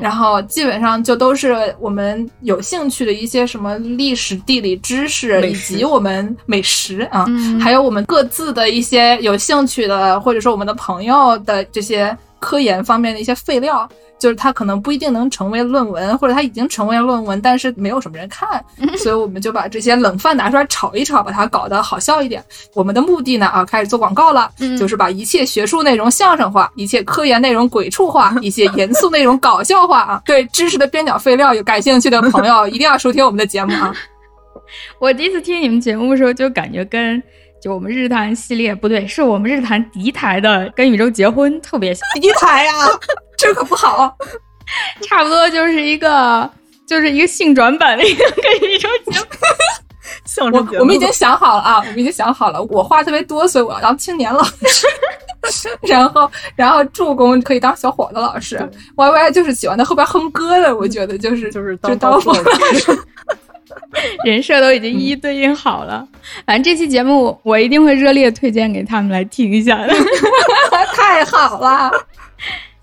[0.00, 7.26] 然后基本上就都是我们有兴趣的一些什么历史、地理知识，以及我们美食啊，
[7.60, 13.88] 还有我们各自的一些有兴趣的，或者说我们的朋友的这些科研方面的一些废料。
[14.16, 18.64] 就是它可能不一定能成为论文，或者它已经成为论文，但是没有什么人看，
[18.96, 22.42] 所以我们就把这些冷饭拿出来炒一炒，把它搞得好笑一点。
[22.74, 30.22] 我们的目的呢，啊，开始做广告了，就是把一切学术内容相声化，一切科研内容鬼畜化，一些严肃内容搞笑化啊。
[30.24, 33.92] 对知识的边角废料有感兴趣的朋友， 一定要收听我们的节目啊。
[34.98, 37.22] 我第一次听你们节目的时候，就感觉跟
[37.64, 42.02] 就我们日坛系列不对，是我们日坛敌台的跟宇宙结婚特别像。
[42.20, 42.88] 敌台啊。
[43.38, 44.14] 这可不好，
[45.08, 46.48] 差不多就是一个，
[46.86, 50.52] 就是一个性转版的一个跟宇宙结婚。
[50.52, 52.62] 我我们已经想好了啊，我们已经想好了。
[52.64, 54.86] 我话特别多，所以我要当青年老师。
[55.80, 58.56] 然后，然后助攻可以当小伙子老师。
[58.96, 62.42] Y Y 就是喜欢在后边哼歌的，我觉得就是就是当当副老
[62.74, 62.98] 师。
[64.24, 66.06] 人设都已经一一对应好了。
[66.46, 69.94] 反正这期节目我一定会热烈推荐给他们来听一下的。
[70.94, 71.90] 太好了。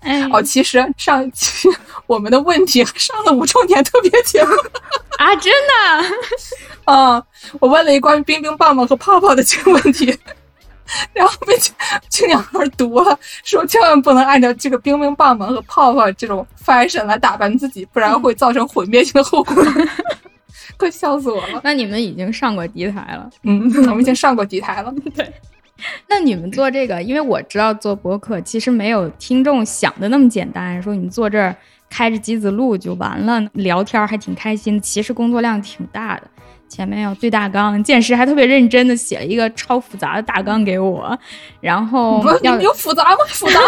[0.00, 1.68] 哎哦，其实上一期
[2.08, 4.50] 我们的问题上了五周年特别节目
[5.16, 6.16] 啊，真的？
[6.86, 7.22] 嗯，
[7.60, 10.12] 我问了一关于冰冰棒棒和泡泡的这个问题，
[11.12, 11.56] 然后被
[12.08, 19.54] 青鸟儿读了，说千万不能按照这个冰冰棒棒和泡泡这种 fashion 来打扮自己，不然会造成毁灭性的后果。
[20.76, 21.60] 快笑死我了！
[21.64, 23.30] 那你们已经上过敌台了？
[23.44, 24.92] 嗯， 我们已经上过敌台了。
[25.14, 25.32] 对。
[26.08, 30.80] 那你们做这个，因为我知道做播客其实没有听众想的那么简单。
[30.80, 31.56] 说你坐这儿
[31.90, 34.80] 开着机子录就完了，聊天还挺开心。
[34.80, 36.22] 其实工作量挺大的，
[36.68, 41.18] 前面要对大纲，见识还特别认真的写了一个超复杂的大纲给我，
[41.60, 43.18] 然后要有复杂吗？
[43.28, 43.58] 复杂。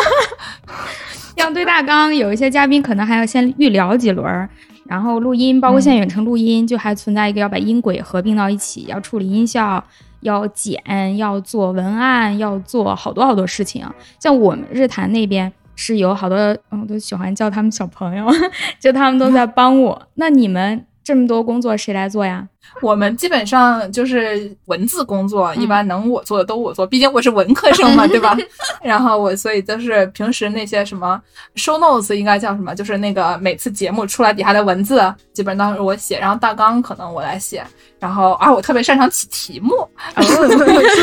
[1.35, 4.49] 要对大纲，有一些嘉宾可能还要先预聊几轮，
[4.87, 9.83] 然后录音，包括现在远程录音，就还存在一个要把音轨合并到一起，要处理音效。
[10.21, 10.81] 要剪，
[11.19, 13.87] 要做文案，要做好多好多事情。
[14.19, 16.39] 像我们日坛那边是有好多，
[16.71, 18.27] 嗯，都喜欢叫他们小朋友，
[18.81, 20.09] 就他们都在帮我。
[20.15, 22.49] 那你们这么多工作谁来做呀？
[22.81, 28.35] 我们基本上就是文字工作，一般能我做的都我做，毕竟我是文科生嘛， 对吧？
[28.83, 31.21] 然后我所以就是平时那些什么
[31.57, 37.63] show notes 应该叫什么，就是那个每次节目出来底下的文字，基本上都是我写，然后大纲可能我来写，
[38.01, 39.87] 然后啊，我特别擅长起题目，
[40.23, 40.49] 是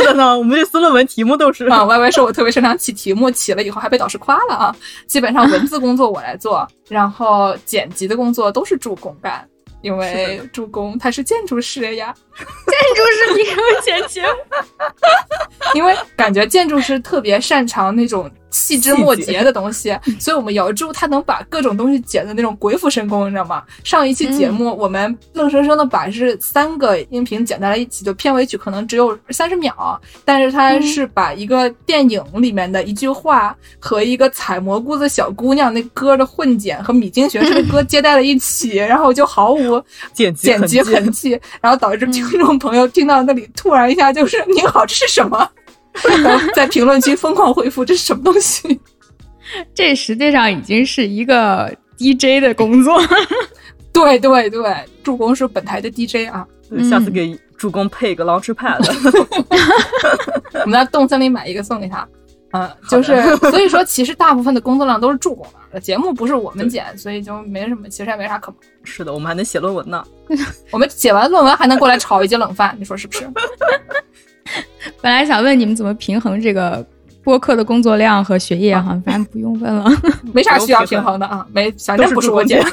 [0.06, 4.76] 的呢，我们这思论文题目都是 啊，Y Y 说我特别擅长起题目，起了以后还被导师夸了啊。
[5.06, 9.47] 基本上文字工作我来做，然后剪辑的工作都是助攻干。
[9.82, 12.46] 因为助攻他是建筑师呀，建
[12.96, 14.22] 筑师你给我剪辑，
[15.74, 18.30] 因为感觉建筑师特别擅长那种。
[18.52, 23.64] 细枝末节的东西， 所以我们姚柱他能把各种东西剪的那种鬼斧神工，你知道吗？
[23.84, 39.82] 上一期节目我们愣生生的把是三个音频剪在了一起，就片尾曲可能只有三十秒，但是他是把一个电影里面的一句话和一个采蘑菇的小姑娘那歌的混剪和米津玄师的歌接在了一起， 然后就毫无
[40.14, 45.49] 剪 剪辑痕迹，然后导致听众朋友听到那里突然一下就是你好，这是什么？
[46.56, 48.80] 在评论区疯狂回复，这是什么东西？
[49.76, 53.02] 这实际上已经是一个 DJ 的工作。
[53.94, 54.74] 对对对，
[55.04, 56.48] 助攻是本台的 DJ 啊，
[56.89, 58.80] 下次给助攻配一个 Launchpad。
[60.64, 62.08] 我们在动森里买一个送给他。
[62.54, 68.60] 嗯，就是所以说，其实大部分的工作量都是助攻的，节目不是我们剪，所以就没什么，其实也没啥可忙。
[68.84, 70.04] 是的，我们还能写论文呢。
[70.70, 73.26] 我们写完论文还能过来炒一节冷饭，你说是不是？
[75.02, 76.86] 本来想问你们怎么平衡这个
[77.24, 79.91] 播客的工作量和学业哈，反正不用问了，
[80.34, 82.64] 没啥需要平衡的啊，没，反正不是我剪。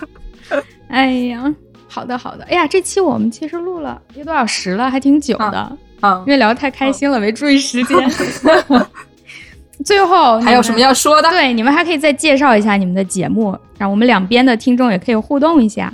[0.88, 1.54] 哎呀，
[1.88, 7.96] 好的好的，哎呀，这期我们其实录了一个多小时了，还挺久的啊，因为聊得太开心了，没注意时间。
[9.84, 11.28] 最后还有什么要说的？
[11.30, 15.92] 对，你们还可以再介绍一下你们的节目，让我们两边的听众也可以互动一下。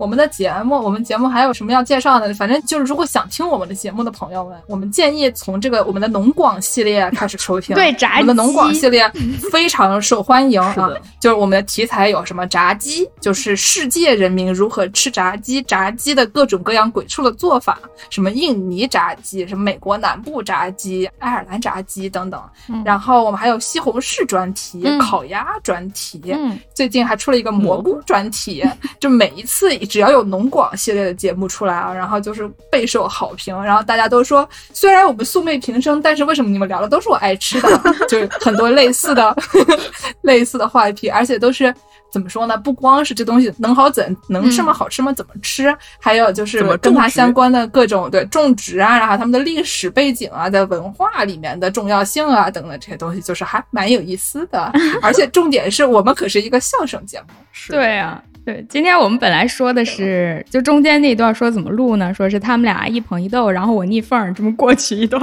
[0.00, 2.32] 我们的节目，我们节目还有什么要介绍的？
[2.32, 7.76] 反正就是，如果想听我们的节目的朋友们，我们建议从这个我们的农广系列开始收听。
[7.76, 8.20] 对，炸鸡。
[8.22, 9.06] 我们的农广系列
[9.52, 10.74] 非常受欢迎啊！
[11.20, 17.78] 就是我们的题材有什么炸鸡，就是世界人民如何吃炸鸡，炸鸡的各种各样鬼畜的做法，
[18.08, 22.42] 什么印尼炸鸡，什么美国南部炸鸡，爱尔兰炸鸡等等。
[22.86, 26.34] 然后我们还有西红柿专题、烤鸭专题，
[26.74, 28.66] 最近还出了一个蘑菇专题，
[28.98, 29.89] 就每一次一。
[29.90, 37.68] 只要有农广系列的节目出来啊，然后就是备受好评，然后大家都说，虽然我们素昧平生，但是为什么你们聊的都是我爱吃的？
[38.08, 39.36] 就是很多类似的
[40.22, 41.74] 类似的话题，而且都是。
[42.12, 42.58] 怎么说呢？
[42.58, 44.72] 不光是这东西能好怎能吃吗？
[44.72, 45.12] 好吃吗？
[45.12, 45.72] 怎么吃？
[46.00, 54.72] 还有就是跟它相关的各种对种植啊，然后他们的历史背景啊，在文化里面的重要性啊等等这些东西，就是还蛮有意思的。
[55.00, 57.26] 而且重点是我们可是一个相声节目。
[57.68, 58.20] 对啊，
[58.50, 58.64] 对。
[58.68, 62.12] 今天我们本来说的是，就中间那段说怎么录呢？
[62.12, 65.20] 说是他们俩一捧一逗，然后我逆缝这么过去一段。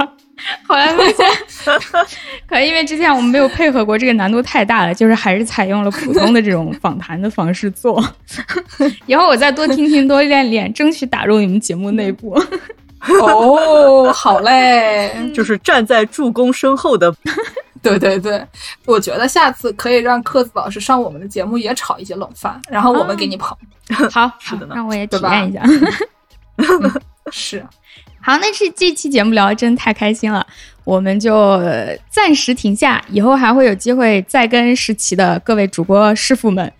[0.66, 1.26] 后来发现，
[2.48, 8.02] 可能因为之前我们没有配合过，这个难度太大了，就是还是采用了普通的这种访谈的方式做。
[9.06, 12.40] 以后我再多听听，多练练，争取打入你们节目内部。
[13.20, 17.12] 哦，好嘞，就是站在助攻身后的。
[17.82, 18.44] 对对对，
[18.86, 23.56] 我觉得下次可以让克子老师上我们的节目，也炒一些冷饭，然后我们给你捧。
[24.12, 25.62] 好，是的呢，让我也体验一下。
[27.30, 27.64] 是。
[28.20, 30.44] 好，那这这期节目聊的真太开心了，
[30.84, 31.58] 我们就
[32.10, 36.70] 暂时停下，以后还会有机会再跟石奇的各位主播师傅们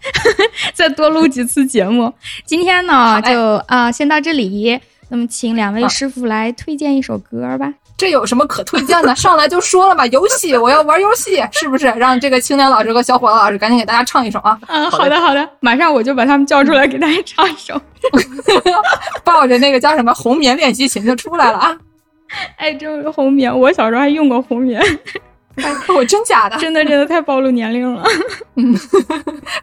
[0.75, 2.13] 再多录几次节目。
[2.45, 4.79] 今天呢，就啊先到这里，
[5.09, 7.73] 那么请两位师傅来推荐一首歌吧。
[7.99, 9.15] 这有什么可推荐的？
[9.17, 11.87] 上来就说了嘛，游戏，我要玩游戏， 是不是？
[11.89, 14.57] 让这个青年老师和小伙子老师赶紧给大家唱一首啊！
[14.69, 17.79] 嗯， 好的，好的，马上我就把他们叫出来给大家唱一首，
[19.25, 21.77] 抱着那个叫什么红棉练习琴就出来了啊！
[22.57, 24.81] 哎，这个红棉，我小时候还用过红棉，
[25.89, 26.57] 我真假的？
[26.59, 28.05] 真的真的太暴露年龄了。
[28.55, 28.79] 嗯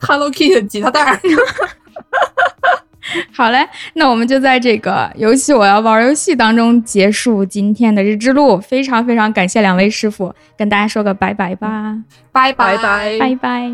[0.02, 1.20] ，Hello Kitty 吉他带儿。
[3.32, 8.60] 好嘞，那我们就在这个游戏我要玩游戏当中结束今天的日之路。
[8.60, 13.72] 非常非常感谢两位师傅，跟大家说个拜拜吧，拜拜拜拜拜。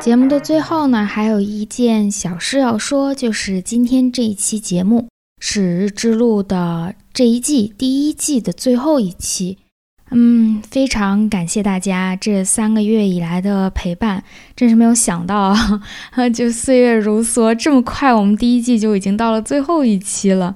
[0.00, 5.08] 节目的最后呢，还有一件小事要说，就是今天这一期节目
[5.40, 9.58] 是日之路的这一季第一季的最后一期。
[10.10, 14.22] 嗯，非常感谢大家这三个月以来的陪伴，
[14.54, 15.54] 真是没有想到，
[16.32, 20.54] 就岁月如梭，这么快，我们第一季就已经到了最后一期了。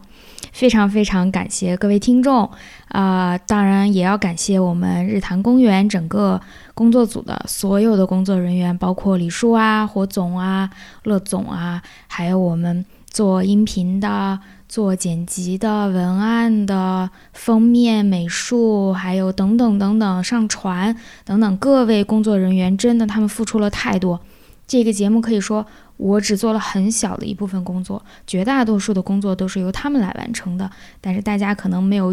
[0.53, 2.49] 非常非常感谢各位听众
[2.89, 6.41] 啊，当然也要感谢我们日坛公园整个
[6.75, 10.69] 工作组的所有的工作人员，包括李叔啊、火总啊、
[11.05, 14.39] 乐总啊，还有我们做音频的。
[14.69, 20.95] 做剪辑的、文案的、封面美术，还有等等等等，上传
[21.25, 24.21] 等等，各位工作人员真的他们付出了太多。
[24.67, 25.67] 这个节目可以说
[25.97, 30.71] 我只做了很小的一部分工作，绝大多数的工作都是由他们来完成的。
[31.01, 32.13] 但是大家可能没有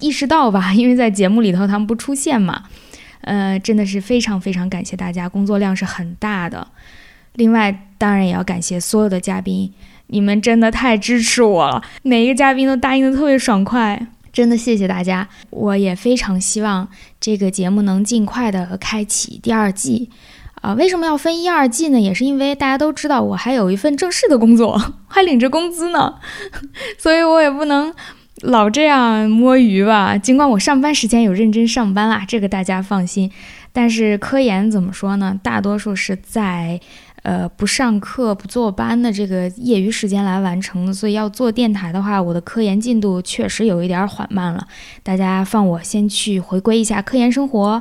[0.00, 2.64] 意识到吧， 因为在节目里头他们不出现嘛。
[3.20, 6.66] 呃，真的是非常非常感谢大家，工作量是很大的。
[7.34, 9.72] 另外，当然也要感谢所有的嘉宾。
[10.12, 15.26] 你们真的太支持我了，每一个嘉宾都答应的特别爽快，真的谢谢大家。
[15.48, 16.86] 我也非常希望
[17.18, 20.10] 这个节目能尽快的开启第二季，
[20.60, 21.98] 啊，为什么要分一二季呢？
[21.98, 26.16] 也是因为大家都知道我还有一份正式的工作， 还领着工资呢，
[26.98, 27.90] 所以我也不能
[28.42, 30.18] 老这样摸鱼吧。
[30.18, 33.32] 尽管我上班时间有认真上班啦，这个大家放心，
[33.72, 35.40] 但是科研怎么说呢？
[35.42, 36.78] 大多数是在。
[37.22, 44.66] 呃，不上课不坐班的这个业余时间来完成的，所以要做电台的话，我的科研进度确实有一点缓慢了。
[45.04, 47.80] 大家放我先去回归一下科研生活，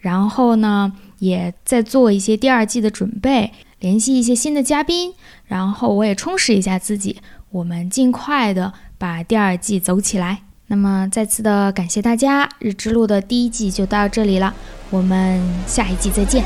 [0.00, 5.14] 然后呢，也在做一些第二季的准备，联系一些新的嘉宾，
[5.46, 7.16] 然后我也充实一下自己，
[7.50, 10.42] 我们尽快的把第二季走起来。
[10.66, 14.54] 那么再次的感谢大家，日之路的第一季就到这里了，
[14.90, 16.44] 我们下一季再见。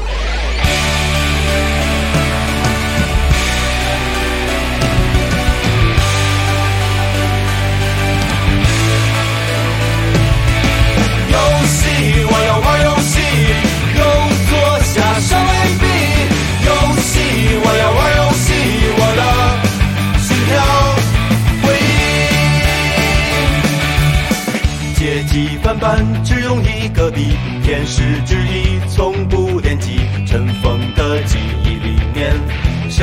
[26.25, 28.56] 只用一个笔，天使之翼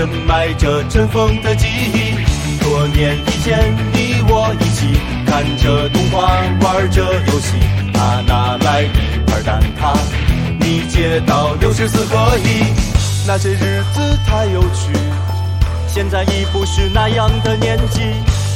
[0.04, 2.62] 深埋着尘封的记忆。
[2.62, 6.28] 多年以前，你我一起看着动画，
[6.60, 7.56] 玩着游戏。
[7.94, 9.96] 他拿来一块蛋挞，
[10.60, 12.66] 你接到六十四合一。
[13.26, 14.92] 那些日子太有趣，
[15.88, 18.02] 现在已不是那样的年纪。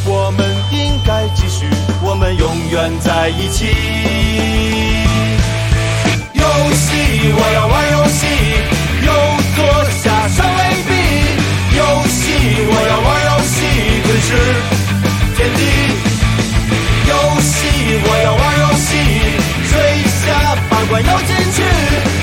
[0.06, 1.66] 我们应该继续，
[2.04, 3.68] 我们永远在一起。
[6.34, 6.44] 游
[6.74, 8.28] 戏，我要玩游戏，
[9.06, 9.14] 又
[9.56, 9.64] 坐
[10.04, 10.77] 下上 A
[12.80, 13.56] 我要玩游戏
[14.04, 14.30] 吞噬
[15.36, 15.60] 天地。
[17.10, 17.12] 游
[17.42, 17.58] 戏，
[18.04, 18.90] 我要玩游戏，
[19.68, 19.72] 水
[20.22, 20.24] 下
[20.70, 22.17] 把关要进去。